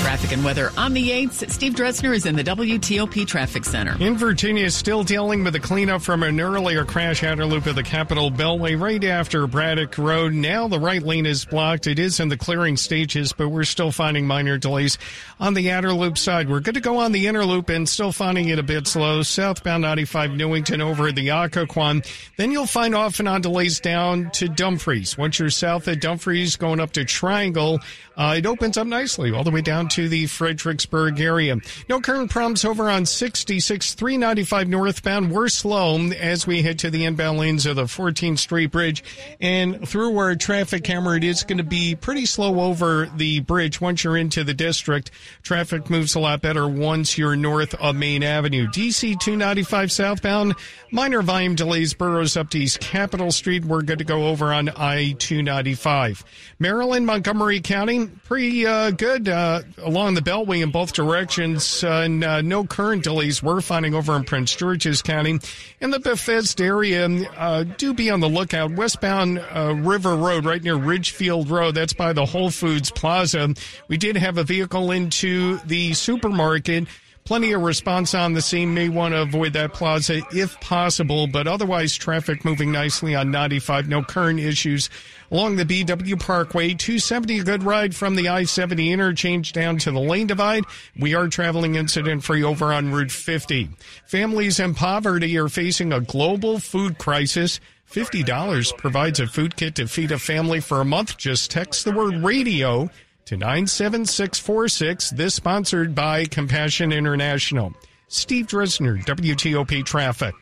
Traffic 0.00 0.32
and 0.32 0.42
weather 0.42 0.70
on 0.78 0.94
the 0.94 1.10
8th. 1.10 1.50
Steve 1.50 1.74
Dresner 1.74 2.14
is 2.14 2.24
in 2.24 2.34
the 2.34 2.42
WTOP 2.42 3.26
Traffic 3.26 3.66
Center. 3.66 4.02
In 4.02 4.16
Virginia, 4.16 4.70
still 4.70 5.04
dealing 5.04 5.44
with 5.44 5.52
the 5.52 5.60
cleanup 5.60 6.00
from 6.00 6.22
an 6.22 6.40
earlier 6.40 6.86
crash 6.86 7.22
outer 7.22 7.44
loop 7.44 7.66
of 7.66 7.74
the 7.74 7.82
Capitol 7.82 8.30
Beltway 8.30 8.80
right 8.80 9.04
after 9.04 9.46
Braddock 9.46 9.98
Road. 9.98 10.32
Now 10.32 10.68
the 10.68 10.80
right 10.80 11.02
lane 11.02 11.26
is 11.26 11.44
blocked. 11.44 11.86
It 11.86 11.98
is 11.98 12.18
in 12.18 12.30
the 12.30 12.38
clearing 12.38 12.78
stages, 12.78 13.34
but 13.34 13.50
we're 13.50 13.64
still 13.64 13.92
finding 13.92 14.26
minor 14.26 14.56
delays 14.56 14.96
on 15.38 15.52
the 15.52 15.70
outer 15.70 15.92
loop 15.92 16.16
side. 16.16 16.48
We're 16.48 16.60
good 16.60 16.74
to 16.74 16.80
go 16.80 16.96
on 16.96 17.12
the 17.12 17.26
inner 17.26 17.44
loop 17.44 17.68
and 17.68 17.86
still 17.86 18.10
finding 18.10 18.48
it 18.48 18.58
a 18.58 18.62
bit 18.62 18.86
slow. 18.86 19.22
Southbound 19.22 19.82
95 19.82 20.30
Newington 20.32 20.80
over 20.80 21.12
the 21.12 21.28
Occoquan. 21.28 22.06
Then 22.38 22.52
you'll 22.52 22.64
find 22.64 22.94
off 22.94 23.18
and 23.18 23.28
on 23.28 23.42
delays 23.42 23.80
down 23.80 24.30
to 24.32 24.48
Dumfries. 24.48 25.18
Once 25.18 25.38
you're 25.38 25.50
south 25.50 25.86
at 25.88 26.00
Dumfries 26.00 26.56
going 26.56 26.80
up 26.80 26.92
to 26.92 27.04
Triangle, 27.04 27.80
uh, 28.20 28.34
it 28.34 28.44
opens 28.44 28.76
up 28.76 28.86
nicely 28.86 29.32
all 29.32 29.42
the 29.42 29.50
way 29.50 29.62
down 29.62 29.88
to 29.88 30.06
the 30.06 30.26
Fredericksburg 30.26 31.18
area. 31.20 31.56
No 31.88 32.02
current 32.02 32.30
problems 32.30 32.66
over 32.66 32.90
on 32.90 33.06
66 33.06 33.94
395 33.94 34.68
northbound. 34.68 35.32
We're 35.32 35.48
slow 35.48 35.98
as 36.10 36.46
we 36.46 36.60
head 36.60 36.78
to 36.80 36.90
the 36.90 37.06
inbound 37.06 37.38
lanes 37.38 37.64
of 37.64 37.76
the 37.76 37.84
14th 37.84 38.38
Street 38.38 38.66
Bridge 38.66 39.02
and 39.40 39.88
through 39.88 40.18
our 40.18 40.36
traffic 40.36 40.84
camera. 40.84 41.16
It 41.16 41.24
is 41.24 41.44
going 41.44 41.56
to 41.56 41.64
be 41.64 41.94
pretty 41.94 42.26
slow 42.26 42.60
over 42.60 43.06
the 43.16 43.40
bridge 43.40 43.80
once 43.80 44.04
you're 44.04 44.18
into 44.18 44.44
the 44.44 44.52
district. 44.52 45.10
Traffic 45.42 45.88
moves 45.88 46.14
a 46.14 46.20
lot 46.20 46.42
better 46.42 46.68
once 46.68 47.16
you're 47.16 47.36
north 47.36 47.72
of 47.76 47.96
Main 47.96 48.22
Avenue. 48.22 48.66
DC 48.66 49.18
295 49.18 49.90
southbound. 49.90 50.56
Minor 50.92 51.22
volume 51.22 51.54
delays 51.54 51.94
Burroughs 51.94 52.36
up 52.36 52.50
to 52.50 52.58
East 52.58 52.80
Capitol 52.80 53.32
Street. 53.32 53.64
We're 53.64 53.80
good 53.80 54.00
to 54.00 54.04
go 54.04 54.28
over 54.28 54.52
on 54.52 54.68
I 54.68 55.12
295. 55.12 56.22
Maryland, 56.58 57.06
Montgomery 57.06 57.60
County, 57.60 58.09
pretty 58.24 58.66
uh, 58.66 58.90
good 58.90 59.28
uh, 59.28 59.62
along 59.78 60.14
the 60.14 60.20
Beltway 60.20 60.62
in 60.62 60.70
both 60.70 60.92
directions. 60.92 61.82
Uh, 61.82 62.02
and 62.04 62.24
uh, 62.24 62.42
no 62.42 62.64
current 62.64 63.04
delays 63.04 63.42
we're 63.42 63.60
finding 63.60 63.94
over 63.94 64.16
in 64.16 64.24
Prince 64.24 64.54
George's 64.54 65.02
County. 65.02 65.38
In 65.80 65.90
the 65.90 66.00
Bethesda 66.00 66.64
area, 66.64 67.06
uh, 67.36 67.64
do 67.64 67.94
be 67.94 68.10
on 68.10 68.20
the 68.20 68.28
lookout. 68.28 68.72
Westbound 68.72 69.38
River 69.86 70.16
Road, 70.16 70.44
right 70.44 70.62
near 70.62 70.76
Ridgefield 70.76 71.50
Road, 71.50 71.74
that's 71.74 71.92
by 71.92 72.12
the 72.12 72.26
Whole 72.26 72.50
Foods 72.50 72.90
Plaza. 72.90 73.54
We 73.88 73.96
did 73.96 74.16
have 74.16 74.38
a 74.38 74.44
vehicle 74.44 74.90
into 74.90 75.58
the 75.66 75.92
supermarket 75.94 76.86
plenty 77.24 77.52
of 77.52 77.62
response 77.62 78.14
on 78.14 78.32
the 78.32 78.42
scene. 78.42 78.74
May 78.74 78.88
want 78.88 79.14
to 79.14 79.22
avoid 79.22 79.52
that 79.52 79.72
plaza 79.72 80.20
if 80.32 80.60
possible, 80.60 81.28
but 81.28 81.46
otherwise 81.46 81.94
traffic 81.94 82.44
moving 82.44 82.72
nicely 82.72 83.14
on 83.14 83.30
95. 83.30 83.88
No 83.88 84.02
current 84.02 84.40
issues 84.40 84.90
along 85.30 85.56
the 85.56 85.64
BW 85.64 86.18
Parkway. 86.20 86.74
270 86.74 87.40
a 87.40 87.44
good 87.44 87.62
ride 87.62 87.94
from 87.94 88.16
the 88.16 88.28
I-70 88.28 88.90
interchange 88.90 89.52
down 89.52 89.78
to 89.78 89.90
the 89.90 90.00
lane 90.00 90.26
divide. 90.26 90.64
We 90.98 91.14
are 91.14 91.28
traveling 91.28 91.76
incident 91.76 92.24
free 92.24 92.42
over 92.42 92.72
on 92.72 92.92
Route 92.92 93.12
50. 93.12 93.70
Families 94.06 94.60
in 94.60 94.74
poverty 94.74 95.38
are 95.38 95.48
facing 95.48 95.92
a 95.92 96.00
global 96.00 96.58
food 96.58 96.98
crisis. 96.98 97.60
$50 97.90 98.76
provides 98.76 99.20
a 99.20 99.26
food 99.26 99.56
kit 99.56 99.74
to 99.76 99.86
feed 99.86 100.12
a 100.12 100.18
family 100.18 100.60
for 100.60 100.80
a 100.80 100.84
month. 100.84 101.16
Just 101.16 101.50
text 101.50 101.84
the 101.84 101.92
word 101.92 102.22
radio 102.22 102.88
to 103.26 103.36
97646. 103.36 105.10
This 105.10 105.34
sponsored 105.34 105.94
by 105.94 106.26
Compassion 106.26 106.92
International. 106.92 107.72
Steve 108.08 108.46
Dresner, 108.46 109.04
WTOP 109.04 109.84
Traffic. 109.84 110.34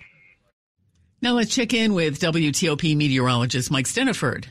Now 1.21 1.33
let's 1.33 1.55
check 1.55 1.75
in 1.75 1.95
with 1.95 2.21
WTOP 2.21 2.97
meteorologist 2.97 3.71
Mike 3.71 3.87
Stinneford. 3.87 4.47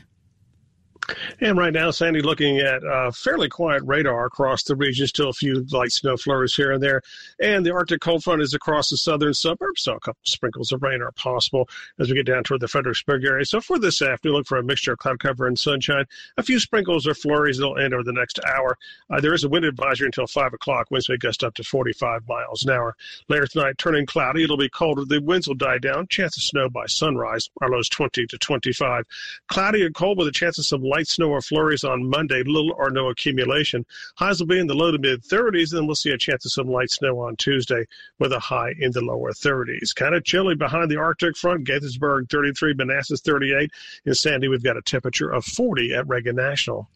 And 1.40 1.56
right 1.56 1.72
now, 1.72 1.90
Sandy, 1.90 2.20
looking 2.20 2.58
at 2.58 2.82
a 2.84 3.12
fairly 3.12 3.48
quiet 3.48 3.82
radar 3.84 4.26
across 4.26 4.62
the 4.62 4.76
region, 4.76 5.06
still 5.06 5.30
a 5.30 5.32
few 5.32 5.64
light 5.70 5.92
snow 5.92 6.16
flurries 6.16 6.54
here 6.54 6.72
and 6.72 6.82
there. 6.82 7.02
And 7.40 7.64
the 7.64 7.72
Arctic 7.72 8.00
cold 8.00 8.24
front 8.24 8.42
is 8.42 8.54
across 8.54 8.90
the 8.90 8.96
southern 8.96 9.34
suburbs, 9.34 9.84
so 9.84 9.94
a 9.94 10.00
couple 10.00 10.20
sprinkles 10.24 10.72
of 10.72 10.82
rain 10.82 11.00
are 11.00 11.12
possible 11.12 11.68
as 11.98 12.08
we 12.08 12.16
get 12.16 12.26
down 12.26 12.44
toward 12.44 12.60
the 12.60 12.68
Fredericksburg 12.68 13.24
area. 13.24 13.44
So 13.44 13.60
for 13.60 13.78
this 13.78 14.02
afternoon, 14.02 14.36
look 14.36 14.46
for 14.46 14.58
a 14.58 14.62
mixture 14.62 14.92
of 14.92 14.98
cloud 14.98 15.18
cover 15.20 15.46
and 15.46 15.58
sunshine. 15.58 16.04
A 16.36 16.42
few 16.42 16.58
sprinkles 16.60 17.06
or 17.06 17.14
flurries 17.14 17.58
that'll 17.58 17.78
end 17.78 17.94
over 17.94 18.02
the 18.02 18.12
next 18.12 18.40
hour. 18.46 18.76
Uh, 19.10 19.20
there 19.20 19.34
is 19.34 19.44
a 19.44 19.48
wind 19.48 19.64
advisory 19.64 20.06
until 20.06 20.26
5 20.26 20.52
o'clock. 20.52 20.90
Winds 20.90 21.08
may 21.08 21.16
gust 21.16 21.44
up 21.44 21.54
to 21.54 21.64
45 21.64 22.28
miles 22.28 22.64
an 22.64 22.70
hour. 22.70 22.96
Later 23.28 23.46
tonight, 23.46 23.78
turning 23.78 24.06
cloudy. 24.06 24.44
It'll 24.44 24.56
be 24.56 24.68
colder. 24.68 25.04
The 25.04 25.20
winds 25.20 25.48
will 25.48 25.54
die 25.54 25.78
down. 25.78 26.06
Chance 26.08 26.36
of 26.36 26.42
snow 26.42 26.68
by 26.68 26.86
sunrise. 26.86 27.48
Our 27.60 27.70
lows 27.70 27.88
20 27.88 28.26
to 28.26 28.38
25. 28.38 29.04
Cloudy 29.48 29.86
and 29.86 29.94
cold 29.94 30.18
with 30.18 30.28
a 30.28 30.32
chance 30.32 30.58
of 30.58 30.66
some 30.66 30.82
light 30.82 30.97
snow 31.06 31.30
or 31.30 31.40
flurries 31.40 31.84
on 31.84 32.08
Monday, 32.08 32.42
little 32.42 32.72
or 32.72 32.90
no 32.90 33.08
accumulation. 33.08 33.86
Highs 34.16 34.40
will 34.40 34.46
be 34.46 34.58
in 34.58 34.66
the 34.66 34.74
low 34.74 34.90
to 34.90 34.98
mid 34.98 35.22
30s, 35.22 35.72
and 35.76 35.86
we'll 35.86 35.94
see 35.94 36.10
a 36.10 36.18
chance 36.18 36.44
of 36.44 36.52
some 36.52 36.68
light 36.68 36.90
snow 36.90 37.20
on 37.20 37.36
Tuesday 37.36 37.84
with 38.18 38.32
a 38.32 38.38
high 38.40 38.74
in 38.78 38.92
the 38.92 39.00
lower 39.00 39.32
30s. 39.32 39.94
Kind 39.94 40.14
of 40.14 40.24
chilly 40.24 40.54
behind 40.54 40.90
the 40.90 40.96
Arctic 40.96 41.36
front. 41.36 41.66
Gaithersburg 41.66 42.30
33, 42.30 42.74
Manassas 42.74 43.20
38. 43.20 43.70
In 44.06 44.14
Sandy, 44.14 44.48
we've 44.48 44.62
got 44.62 44.76
a 44.76 44.82
temperature 44.82 45.30
of 45.30 45.44
40 45.44 45.94
at 45.94 46.08
Reagan 46.08 46.36
National. 46.36 46.88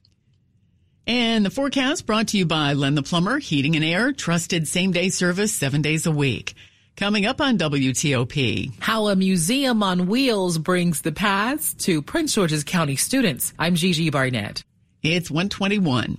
And 1.06 1.44
the 1.44 1.50
forecast 1.50 2.06
brought 2.06 2.28
to 2.28 2.38
you 2.38 2.46
by 2.46 2.74
Len 2.74 2.94
the 2.94 3.02
Plumber, 3.02 3.38
Heating 3.38 3.74
and 3.74 3.84
Air, 3.84 4.12
trusted 4.12 4.68
same 4.68 4.92
day 4.92 5.08
service 5.08 5.52
seven 5.52 5.82
days 5.82 6.06
a 6.06 6.12
week. 6.12 6.54
Coming 6.96 7.24
up 7.24 7.40
on 7.40 7.58
WTOP. 7.58 8.74
How 8.80 9.08
a 9.08 9.16
museum 9.16 9.82
on 9.82 10.06
wheels 10.06 10.58
brings 10.58 11.00
the 11.00 11.12
past 11.12 11.80
to 11.80 12.02
Prince 12.02 12.34
George's 12.34 12.64
County 12.64 12.96
students. 12.96 13.52
I'm 13.58 13.74
Gigi 13.76 14.10
Barnett. 14.10 14.62
It's 15.02 15.30
121. 15.30 16.18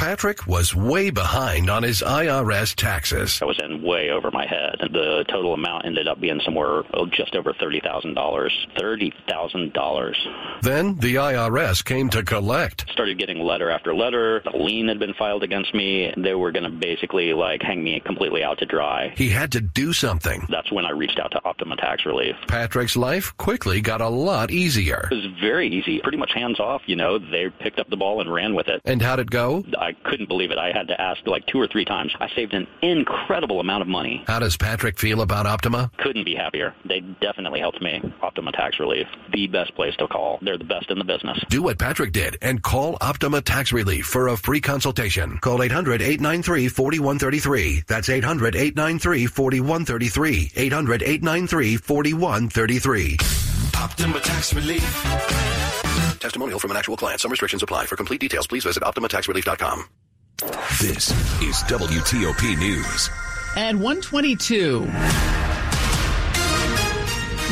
Patrick 0.00 0.46
was 0.46 0.74
way 0.74 1.10
behind 1.10 1.68
on 1.68 1.82
his 1.82 2.00
IRS 2.00 2.74
taxes. 2.74 3.38
I 3.42 3.44
was 3.44 3.60
in 3.62 3.82
way 3.82 4.08
over 4.08 4.30
my 4.30 4.46
head. 4.46 4.76
The 4.80 5.26
total 5.28 5.52
amount 5.52 5.84
ended 5.84 6.08
up 6.08 6.18
being 6.18 6.40
somewhere 6.42 6.84
oh, 6.94 7.04
just 7.04 7.36
over 7.36 7.52
$30,000. 7.52 8.14
$30,000. 8.16 10.62
Then 10.62 10.96
the 10.98 11.16
IRS 11.16 11.84
came 11.84 12.08
to 12.10 12.22
collect. 12.22 12.88
Started 12.90 13.18
getting 13.18 13.40
letter 13.40 13.68
after 13.70 13.94
letter. 13.94 14.38
A 14.46 14.56
lien 14.56 14.88
had 14.88 14.98
been 14.98 15.12
filed 15.14 15.42
against 15.42 15.74
me. 15.74 16.14
They 16.16 16.34
were 16.34 16.50
going 16.50 16.64
to 16.64 16.70
basically 16.70 17.34
like 17.34 17.60
hang 17.62 17.84
me 17.84 18.00
completely 18.00 18.42
out 18.42 18.58
to 18.60 18.66
dry. 18.66 19.12
He 19.16 19.28
had 19.28 19.52
to 19.52 19.60
do 19.60 19.92
something. 19.92 20.46
That's 20.48 20.72
when 20.72 20.86
I 20.86 20.92
reached 20.92 21.20
out 21.20 21.32
to 21.32 21.44
Optima 21.44 21.76
Tax 21.76 22.06
Relief. 22.06 22.36
Patrick's 22.48 22.96
life 22.96 23.36
quickly 23.36 23.82
got 23.82 24.00
a 24.00 24.08
lot 24.08 24.50
easier. 24.50 25.08
It 25.10 25.16
was 25.16 25.26
very 25.42 25.68
easy, 25.68 26.00
pretty 26.00 26.16
much 26.18 26.32
hands 26.34 26.58
off. 26.58 26.80
You 26.86 26.96
know, 26.96 27.18
they 27.18 27.50
picked 27.60 27.78
up 27.78 27.90
the 27.90 27.98
ball 27.98 28.22
and 28.22 28.32
ran 28.32 28.54
with 28.54 28.68
it. 28.68 28.80
And 28.86 29.02
how'd 29.02 29.20
it 29.20 29.28
go? 29.30 29.62
I 29.80 29.90
I 29.90 30.08
couldn't 30.08 30.28
believe 30.28 30.52
it. 30.52 30.58
I 30.58 30.70
had 30.70 30.86
to 30.88 31.00
ask 31.00 31.26
like 31.26 31.44
two 31.46 31.60
or 31.60 31.66
three 31.66 31.84
times. 31.84 32.12
I 32.20 32.28
saved 32.36 32.54
an 32.54 32.68
incredible 32.80 33.58
amount 33.58 33.82
of 33.82 33.88
money. 33.88 34.22
How 34.28 34.38
does 34.38 34.56
Patrick 34.56 35.00
feel 35.00 35.20
about 35.20 35.46
Optima? 35.46 35.90
Couldn't 35.98 36.22
be 36.24 36.36
happier. 36.36 36.76
They 36.84 37.00
definitely 37.00 37.58
helped 37.58 37.82
me. 37.82 38.00
Optima 38.22 38.52
Tax 38.52 38.78
Relief, 38.78 39.08
the 39.32 39.48
best 39.48 39.74
place 39.74 39.96
to 39.96 40.06
call. 40.06 40.38
They're 40.42 40.58
the 40.58 40.64
best 40.64 40.90
in 40.90 40.98
the 40.98 41.04
business. 41.04 41.42
Do 41.48 41.62
what 41.62 41.76
Patrick 41.76 42.12
did 42.12 42.38
and 42.40 42.62
call 42.62 42.98
Optima 43.00 43.40
Tax 43.40 43.72
Relief 43.72 44.06
for 44.06 44.28
a 44.28 44.36
free 44.36 44.60
consultation. 44.60 45.38
Call 45.38 45.60
800 45.60 46.02
893 46.02 46.68
4133. 46.68 47.82
That's 47.88 48.08
800 48.08 48.54
893 48.54 49.26
4133. 49.26 50.52
800 50.54 51.02
893 51.02 51.76
4133. 51.78 53.18
Optima 53.76 54.20
Tax 54.20 54.54
Relief. 54.54 55.59
Testimonial 56.20 56.58
from 56.58 56.70
an 56.70 56.76
actual 56.76 56.96
client. 56.96 57.20
Some 57.20 57.30
restrictions 57.30 57.62
apply. 57.62 57.86
For 57.86 57.96
complete 57.96 58.20
details, 58.20 58.46
please 58.46 58.64
visit 58.64 58.82
OptimaTaxRelief.com. 58.82 59.84
This 60.80 61.10
is 61.42 61.56
WTOP 61.64 62.58
News. 62.58 63.10
At 63.56 63.74
122. 63.74 64.90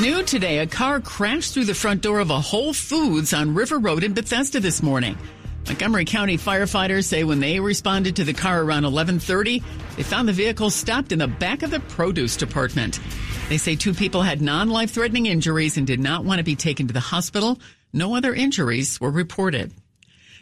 New 0.00 0.22
today, 0.22 0.60
a 0.60 0.66
car 0.66 1.00
crashed 1.00 1.54
through 1.54 1.64
the 1.64 1.74
front 1.74 2.02
door 2.02 2.20
of 2.20 2.30
a 2.30 2.40
Whole 2.40 2.72
Foods 2.72 3.34
on 3.34 3.54
River 3.54 3.78
Road 3.78 4.04
in 4.04 4.14
Bethesda 4.14 4.60
this 4.60 4.80
morning. 4.82 5.18
Montgomery 5.66 6.04
County 6.04 6.38
firefighters 6.38 7.04
say 7.04 7.24
when 7.24 7.40
they 7.40 7.60
responded 7.60 8.16
to 8.16 8.24
the 8.24 8.32
car 8.32 8.62
around 8.62 8.84
11:30, 8.84 9.62
they 9.96 10.02
found 10.02 10.28
the 10.28 10.32
vehicle 10.32 10.70
stopped 10.70 11.12
in 11.12 11.18
the 11.18 11.26
back 11.26 11.62
of 11.62 11.70
the 11.70 11.80
produce 11.80 12.36
department. 12.36 13.00
They 13.48 13.56
say 13.56 13.76
two 13.76 13.94
people 13.94 14.20
had 14.20 14.42
non-life-threatening 14.42 15.24
injuries 15.24 15.78
and 15.78 15.86
did 15.86 16.00
not 16.00 16.22
want 16.22 16.38
to 16.38 16.44
be 16.44 16.54
taken 16.54 16.86
to 16.88 16.92
the 16.92 17.00
hospital. 17.00 17.58
No 17.94 18.14
other 18.14 18.34
injuries 18.34 19.00
were 19.00 19.10
reported. 19.10 19.72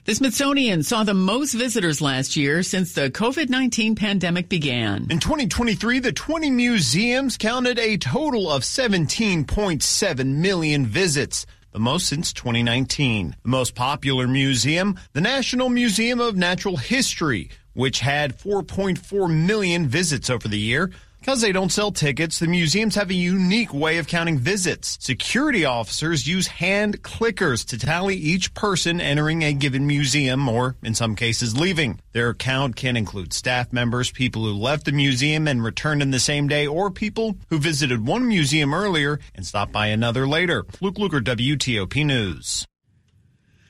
The 0.07 0.15
Smithsonian 0.17 0.83
saw 0.83 1.05
the 1.05 1.15
most 1.15 1.53
visitors 1.53 2.01
last 2.01 2.37
year 2.37 2.65
since 2.65 2.95
the 2.95 3.09
COVID-19 3.11 3.97
pandemic 3.97 4.49
began. 4.49 5.07
In 5.09 5.21
2023, 5.21 6.01
the 6.01 6.13
20 6.13 6.51
museums 6.51 7.37
counted 7.37 7.79
a 7.79 7.97
total 7.97 8.51
of 8.51 8.63
17.7 8.63 10.27
million 10.27 10.87
visits 10.87 11.47
the 11.71 11.81
most 11.81 12.07
since 12.07 12.33
2019. 12.33 13.37
The 13.43 13.49
most 13.49 13.75
popular 13.75 14.27
museum, 14.27 14.99
the 15.13 15.21
National 15.21 15.69
Museum 15.69 16.21
of 16.21 16.35
Natural 16.35 16.79
History, 16.79 17.51
which 17.75 18.01
had 18.01 18.39
4.4 18.39 19.47
million 19.47 19.87
visits 19.87 20.31
over 20.31 20.49
the 20.49 20.59
year. 20.59 20.91
Because 21.27 21.41
they 21.41 21.51
don't 21.51 21.73
sell 21.73 21.91
tickets, 21.91 22.39
the 22.39 22.47
museums 22.47 22.95
have 22.95 23.11
a 23.11 23.15
unique 23.15 23.75
way 23.75 23.99
of 23.99 24.07
counting 24.07 24.39
visits. 24.39 24.97
Security 25.01 25.65
officers 25.65 26.25
use 26.25 26.47
hand 26.47 27.03
clickers 27.03 27.67
to 27.67 27.77
tally 27.77 28.15
each 28.15 28.55
person 28.55 29.01
entering 29.01 29.43
a 29.43 29.53
given 29.53 29.89
museum 29.89 30.49
or, 30.49 30.77
in 30.85 30.95
some 30.95 31.17
cases, 31.17 31.59
leaving. 31.59 31.99
Their 32.13 32.33
count 32.33 32.77
can 32.77 32.97
include 32.97 33.33
staff 33.33 33.73
members, 33.73 34.13
people 34.13 34.45
who 34.45 34.53
left 34.53 34.85
the 34.85 34.93
museum 34.93 35.49
and 35.49 35.65
returned 35.65 36.01
in 36.01 36.13
the 36.13 36.21
same 36.21 36.47
day, 36.47 36.65
or 36.65 36.93
people 36.93 37.37
who 37.51 37.59
visited 37.59 38.07
one 38.07 38.29
museum 38.29 38.73
earlier 38.73 39.19
and 39.35 39.45
stopped 39.45 39.73
by 39.73 39.89
another 39.89 40.29
later. 40.29 40.65
Luke 40.81 40.95
Lukert, 40.95 41.25
WTOP 41.25 42.07
News. 42.07 42.67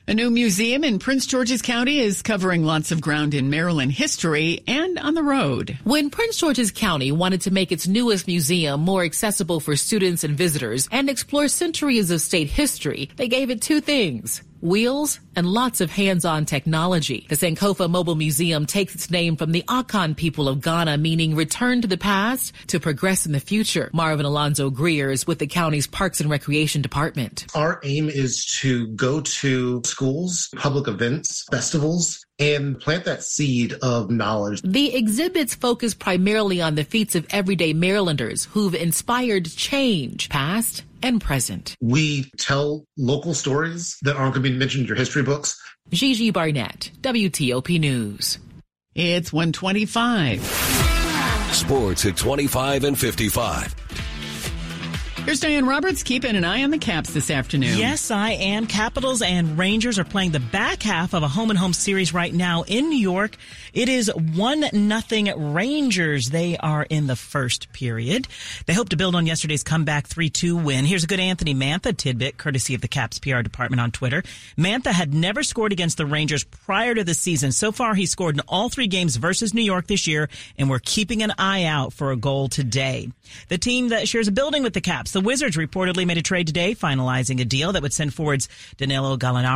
A 0.09 0.15
new 0.15 0.31
museum 0.31 0.85
in 0.85 1.01
Prince 1.01 1.27
George's 1.27 1.63
County 1.63 1.99
is 1.99 2.23
covering 2.23 2.63
lots 2.63 2.93
of 2.93 3.01
ground 3.01 3.35
in 3.35 3.51
Maryland 3.51 3.91
history 3.91 4.63
and 4.69 5.01
on 5.01 5.15
the 5.15 5.23
road. 5.25 5.77
When 5.83 6.11
Prince 6.11 6.37
George's 6.37 6.71
County 6.71 7.11
wanted 7.11 7.41
to 7.41 7.51
make 7.51 7.73
its 7.73 7.89
newest 7.89 8.29
museum 8.29 8.83
more 8.83 9.03
accessible 9.03 9.59
for 9.59 9.75
students 9.75 10.23
and 10.23 10.39
visitors 10.39 10.89
and 10.93 11.11
explore 11.11 11.49
centuries 11.49 12.13
of 12.13 12.21
state 12.21 12.47
history, 12.49 13.11
they 13.17 13.27
gave 13.27 13.51
it 13.51 13.61
two 13.61 13.81
things 13.81 14.45
wheels, 14.61 15.19
and 15.37 15.47
lots 15.47 15.81
of 15.81 15.91
hands-on 15.91 16.47
technology. 16.47 17.27
The 17.29 17.37
Sankofa 17.37 17.89
Mobile 17.89 18.15
Museum 18.15 18.67
takes 18.67 18.95
its 18.95 19.11
name 19.11 19.37
from 19.37 19.53
the 19.53 19.63
Akan 19.69 20.17
people 20.17 20.49
of 20.49 20.61
Ghana, 20.63 20.99
meaning 20.99 21.37
return 21.37 21.83
to 21.83 21.89
the 21.89 21.99
past 21.99 22.53
to 22.69 22.81
progress 22.81 23.27
in 23.27 23.33
the 23.33 23.41
future. 23.41 23.91
Marvin 23.93 24.27
Alonzo 24.27 24.71
Greer 24.71 25.11
is 25.11 25.27
with 25.27 25.39
the 25.39 25.47
county's 25.47 25.87
Parks 25.87 26.21
and 26.21 26.31
Recreation 26.31 26.83
Department. 26.83 27.47
Our 27.55 27.81
aim 27.85 28.09
is 28.09 28.45
to 28.61 28.89
go 28.89 29.21
to 29.21 29.83
schools, 29.85 30.49
public 30.57 30.89
events, 30.89 31.45
festivals, 31.51 32.25
and 32.39 32.79
plant 32.79 33.05
that 33.05 33.23
seed 33.23 33.75
of 33.83 34.11
knowledge. 34.11 34.61
The 34.63 34.95
exhibits 34.95 35.55
focus 35.55 35.95
primarily 35.95 36.61
on 36.61 36.75
the 36.75 36.85
feats 36.85 37.15
of 37.15 37.27
everyday 37.31 37.73
Marylanders 37.73 38.45
who've 38.47 38.75
inspired 38.75 39.47
change, 39.47 40.29
past 40.29 40.83
and 41.03 41.21
present. 41.21 41.77
We 41.81 42.31
tell 42.39 42.85
local 42.97 43.35
stories 43.35 43.97
that 44.03 44.17
aren't 44.17 44.35
going 44.35 44.45
to 44.45 44.51
be 44.51 44.59
mentioned 44.59 44.83
in 44.83 44.89
your 44.89 44.97
history 44.97 45.23
books. 45.27 45.61
Gigi 45.91 46.31
Barnett, 46.31 46.91
WTOP 47.03 47.79
News. 47.79 48.39
It's 48.95 49.31
125. 49.31 50.43
Sports 51.53 52.07
at 52.07 52.17
25 52.17 52.85
and 52.85 52.99
55. 52.99 53.86
Here's 55.27 55.41
Diane 55.41 55.67
Roberts 55.67 56.05
keeping 56.05 56.37
an 56.37 56.45
eye 56.45 56.63
on 56.63 56.71
the 56.71 56.79
Caps 56.79 57.13
this 57.13 57.33
afternoon. 57.33 57.77
Yes, 57.77 58.13
I 58.13 58.31
am. 58.31 58.69
Capitals 58.69 59.23
and 59.23 59.59
Rangers 59.59 59.99
are 59.99 60.05
playing 60.05 60.31
the 60.31 60.39
back 60.39 60.85
half 60.85 61.15
of 61.15 61.25
a 61.25 61.29
home 61.29 61.51
and 61.51 61.59
home 61.59 61.73
series 61.73 62.15
right 62.15 62.33
now 62.33 62.63
in 62.63 62.91
New 62.91 62.99
York. 62.99 63.37
It 63.75 63.89
is 63.89 64.09
one 64.15 64.65
nothing 64.73 65.53
Rangers. 65.53 66.31
They 66.31 66.57
are 66.57 66.87
in 66.89 67.09
the 67.09 67.17
first 67.17 67.73
period. 67.73 68.29
They 68.67 68.73
hope 68.73 68.91
to 68.91 68.97
build 68.97 69.17
on 69.17 69.27
yesterday's 69.27 69.65
comeback 69.65 70.07
3-2 70.09 70.63
win. 70.63 70.85
Here's 70.85 71.03
a 71.03 71.09
good 71.09 71.19
Anthony 71.19 71.57
Mantha 71.57 71.97
tidbit, 71.97 72.39
courtesy 72.39 72.77
of 72.77 72.81
the 72.81 72.87
Caps 72.87 73.19
PR 73.19 73.43
department 73.43 73.81
on 73.81 73.91
Twitter. 73.91 74.23
Mantha 74.57 74.93
had 74.93 75.13
never 75.13 75.43
scored 75.43 75.73
against 75.73 75.97
the 75.97 76.07
Rangers 76.07 76.45
prior 76.45 76.95
to 76.95 77.03
the 77.03 77.15
season. 77.15 77.51
So 77.51 77.73
far, 77.73 77.97
he 77.97 78.07
scored 78.07 78.37
in 78.37 78.43
all 78.47 78.69
three 78.69 78.87
games 78.87 79.17
versus 79.17 79.53
New 79.53 79.63
York 79.63 79.89
this 79.89 80.07
year, 80.07 80.29
and 80.57 80.71
we're 80.71 80.79
keeping 80.79 81.25
an 81.25 81.33
eye 81.37 81.65
out 81.65 81.93
for 81.93 82.13
a 82.13 82.17
goal 82.17 82.47
today. 82.49 83.11
The 83.49 83.59
team 83.59 83.89
that 83.89 84.07
shares 84.07 84.29
a 84.29 84.33
building 84.33 84.63
with 84.63 84.73
the 84.73 84.81
Caps, 84.81 85.16
the 85.17 85.23
Wizards, 85.23 85.57
reportedly 85.57 86.07
made 86.07 86.19
a 86.19 86.23
trade 86.23 86.47
today, 86.47 86.75
finalizing 86.75 87.41
a 87.41 87.45
deal 87.47 87.73
that 87.73 87.81
would 87.81 87.95
send 87.95 88.13
forwards 88.13 88.51
Danilo 88.77 89.17
Gallinari 89.17 89.47